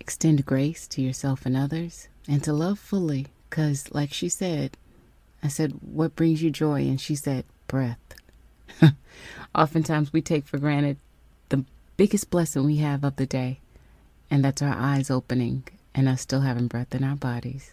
Extend 0.00 0.46
grace 0.46 0.86
to 0.88 1.02
yourself 1.02 1.46
and 1.46 1.56
others 1.56 2.08
and 2.28 2.42
to 2.44 2.52
love 2.52 2.78
fully. 2.78 3.26
Because, 3.48 3.92
like 3.92 4.12
she 4.12 4.28
said, 4.28 4.76
I 5.42 5.48
said, 5.48 5.78
What 5.80 6.16
brings 6.16 6.42
you 6.42 6.50
joy? 6.50 6.80
And 6.80 7.00
she 7.00 7.14
said, 7.14 7.44
Breath. 7.68 7.98
Oftentimes 9.54 10.12
we 10.12 10.22
take 10.22 10.46
for 10.46 10.58
granted 10.58 10.96
the 11.48 11.64
biggest 11.96 12.30
blessing 12.30 12.64
we 12.64 12.76
have 12.76 13.04
of 13.04 13.16
the 13.16 13.26
day 13.26 13.60
and 14.30 14.44
that's 14.44 14.62
our 14.62 14.74
eyes 14.76 15.10
opening 15.10 15.64
and 15.94 16.08
us 16.08 16.22
still 16.22 16.40
having 16.40 16.66
breath 16.66 16.94
in 16.94 17.04
our 17.04 17.16
bodies. 17.16 17.70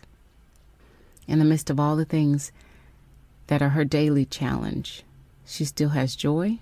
In 1.27 1.39
the 1.39 1.45
midst 1.45 1.69
of 1.69 1.79
all 1.79 1.95
the 1.95 2.05
things 2.05 2.51
that 3.47 3.61
are 3.61 3.69
her 3.69 3.85
daily 3.85 4.25
challenge, 4.25 5.03
she 5.45 5.65
still 5.65 5.89
has 5.89 6.15
joy 6.15 6.59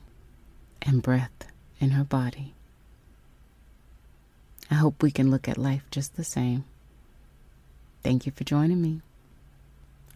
and 0.82 1.02
breath 1.02 1.48
in 1.80 1.92
her 1.92 2.04
body. 2.04 2.54
I 4.72 4.76
hope 4.76 5.02
we 5.02 5.12
can 5.12 5.32
look 5.32 5.48
at 5.48 5.58
life 5.58 5.84
just 5.92 6.16
the 6.16 6.24
same. 6.24 6.64
Thank 8.04 8.26
you 8.26 8.32
for 8.32 8.44
joining 8.44 8.82
me. 8.82 9.02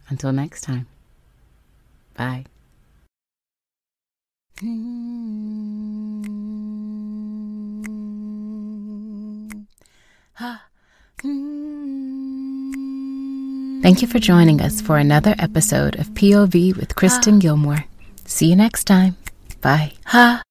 Until 0.08 0.32
next 0.32 0.62
time, 0.62 0.86
bye. 2.16 2.46
Thank 13.82 14.00
you 14.00 14.08
for 14.08 14.18
joining 14.18 14.62
us 14.62 14.80
for 14.80 14.96
another 14.96 15.34
episode 15.38 15.96
of 15.96 16.14
POV 16.14 16.74
with 16.78 16.96
Kristen 16.96 17.38
Gilmore. 17.38 17.84
See 18.24 18.48
you 18.48 18.56
next 18.56 18.84
time. 18.84 19.18
Bye. 19.60 19.92
Ha. 20.06 20.42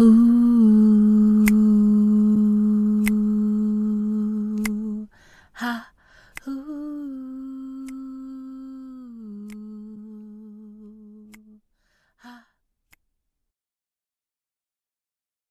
Ooh. 0.00 1.44
Ha. 5.54 5.83